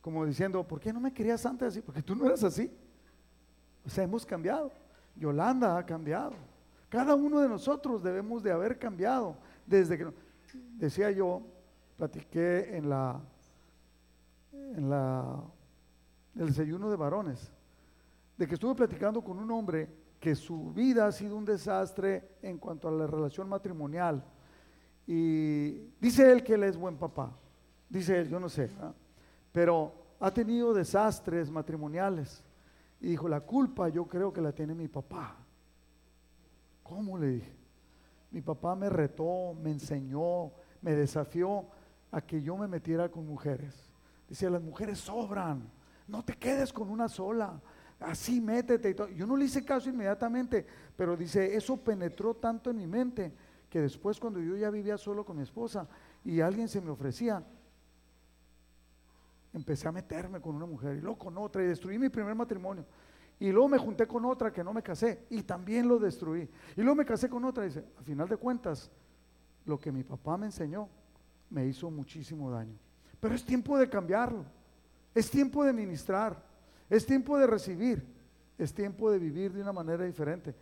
[0.00, 1.80] Como diciendo, ¿por qué no me querías antes así?
[1.80, 2.70] Porque tú no eras así.
[3.86, 4.72] O sea, hemos cambiado.
[5.16, 6.32] Yolanda ha cambiado.
[6.88, 9.36] Cada uno de nosotros debemos de haber cambiado.
[9.66, 10.12] Desde que,
[10.76, 11.42] decía yo,
[11.96, 13.20] platiqué en la,
[14.52, 15.40] en la,
[16.36, 17.50] el desayuno de varones,
[18.36, 22.58] de que estuve platicando con un hombre que su vida ha sido un desastre en
[22.58, 24.24] cuanto a la relación matrimonial.
[25.06, 27.36] Y dice él que él es buen papá.
[27.92, 28.70] Dice él, yo no sé.
[29.52, 32.42] Pero ha tenido desastres matrimoniales.
[33.02, 35.36] Y dijo, la culpa yo creo que la tiene mi papá.
[36.82, 37.54] ¿Cómo le dije?
[38.30, 41.66] Mi papá me retó, me enseñó, me desafió
[42.10, 43.90] a que yo me metiera con mujeres.
[44.26, 45.68] Dice, las mujeres sobran,
[46.08, 47.60] no te quedes con una sola,
[48.00, 48.88] así métete.
[48.88, 49.08] Y todo.
[49.08, 50.66] Yo no le hice caso inmediatamente,
[50.96, 53.34] pero dice, eso penetró tanto en mi mente
[53.68, 55.86] que después cuando yo ya vivía solo con mi esposa
[56.24, 57.44] y alguien se me ofrecía,
[59.52, 62.84] empecé a meterme con una mujer y luego con otra y destruí mi primer matrimonio.
[63.38, 66.48] Y luego me junté con otra que no me casé y también lo destruí.
[66.76, 68.90] Y luego me casé con otra y dice, a final de cuentas,
[69.64, 70.88] lo que mi papá me enseñó
[71.50, 72.78] me hizo muchísimo daño.
[73.20, 74.44] Pero es tiempo de cambiarlo.
[75.14, 76.42] Es tiempo de ministrar.
[76.88, 78.04] Es tiempo de recibir.
[78.58, 80.54] Es tiempo de vivir de una manera diferente.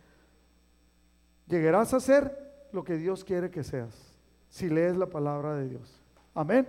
[1.47, 4.11] Llegarás a ser lo que Dios quiere que seas
[4.49, 6.01] si lees la palabra de Dios.
[6.33, 6.67] Amén.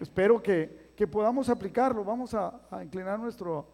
[0.00, 2.04] Espero que que podamos aplicarlo.
[2.04, 3.64] Vamos a, inclinar nuestro,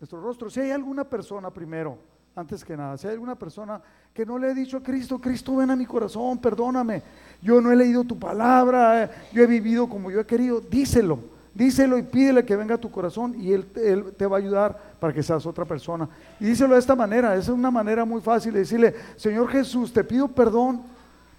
[0.00, 0.50] nuestro rostro.
[0.50, 1.96] Si hay alguna persona primero,
[2.34, 3.80] antes que nada, si hay alguna persona
[4.12, 7.00] que no le he dicho a Cristo, Cristo ven a mi corazón, perdóname,
[7.40, 11.20] yo no he leído tu palabra, eh, yo he vivido como yo he querido, díselo,
[11.54, 14.76] díselo y pídele que venga a tu corazón y él, él, te va a ayudar
[14.98, 16.08] para que seas otra persona.
[16.40, 20.02] Y díselo de esta manera, es una manera muy fácil de decirle, Señor Jesús, te
[20.02, 20.82] pido perdón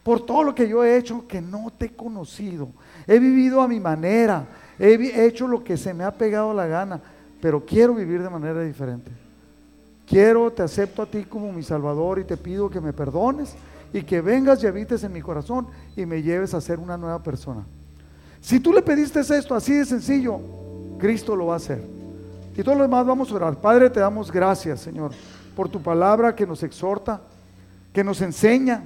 [0.01, 2.69] por todo lo que yo he hecho que no te he conocido,
[3.05, 4.47] he vivido a mi manera,
[4.79, 7.01] He hecho lo que se me ha pegado la gana,
[7.41, 9.11] pero quiero vivir de manera diferente.
[10.07, 13.55] Quiero, te acepto a ti como mi Salvador y te pido que me perdones
[13.93, 17.21] y que vengas y habites en mi corazón y me lleves a ser una nueva
[17.21, 17.65] persona.
[18.41, 20.39] Si tú le pediste esto así de sencillo,
[20.97, 21.83] Cristo lo va a hacer.
[22.55, 23.55] Y todos los demás vamos a orar.
[23.57, 25.11] Padre, te damos gracias, Señor,
[25.55, 27.21] por tu palabra que nos exhorta,
[27.93, 28.83] que nos enseña,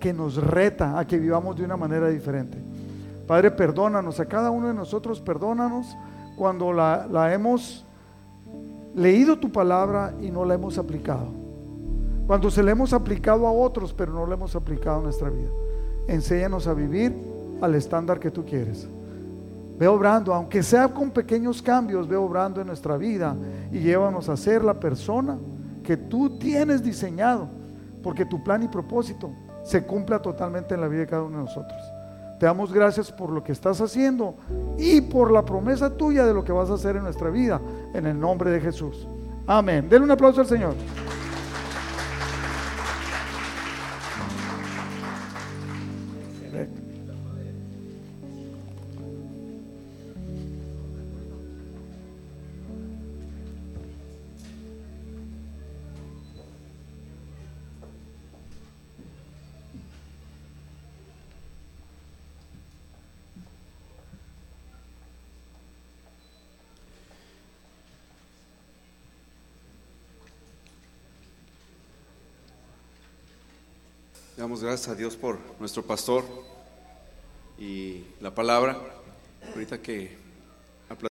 [0.00, 2.58] que nos reta a que vivamos de una manera diferente.
[3.28, 5.94] Padre, perdónanos, a cada uno de nosotros perdónanos
[6.34, 7.84] cuando la, hemos
[8.94, 11.26] leído tu palabra y no la hemos aplicado.
[12.26, 15.50] Cuando se la hemos aplicado a otros, pero no la hemos aplicado a nuestra vida.
[16.06, 17.14] Enséñanos a vivir
[17.60, 18.88] al estándar que tú quieres.
[19.78, 23.36] Ve obrando, aunque sea con pequeños cambios, ve obrando en nuestra vida
[23.70, 25.36] y llévanos a ser la persona
[25.84, 27.46] que tú tienes diseñado,
[28.02, 29.30] porque tu plan y propósito
[29.64, 31.97] se cumpla totalmente en la vida de cada uno de nosotros.
[32.38, 34.36] Te damos gracias por lo que estás haciendo
[34.78, 37.60] y por la promesa tuya de lo que vas a hacer en nuestra vida,
[37.94, 39.08] en el nombre de Jesús.
[39.46, 39.88] Amén.
[39.88, 40.74] Denle un aplauso al Señor.
[74.60, 76.24] Gracias a Dios por nuestro pastor
[77.58, 78.76] y la palabra.
[79.54, 80.16] Ahorita que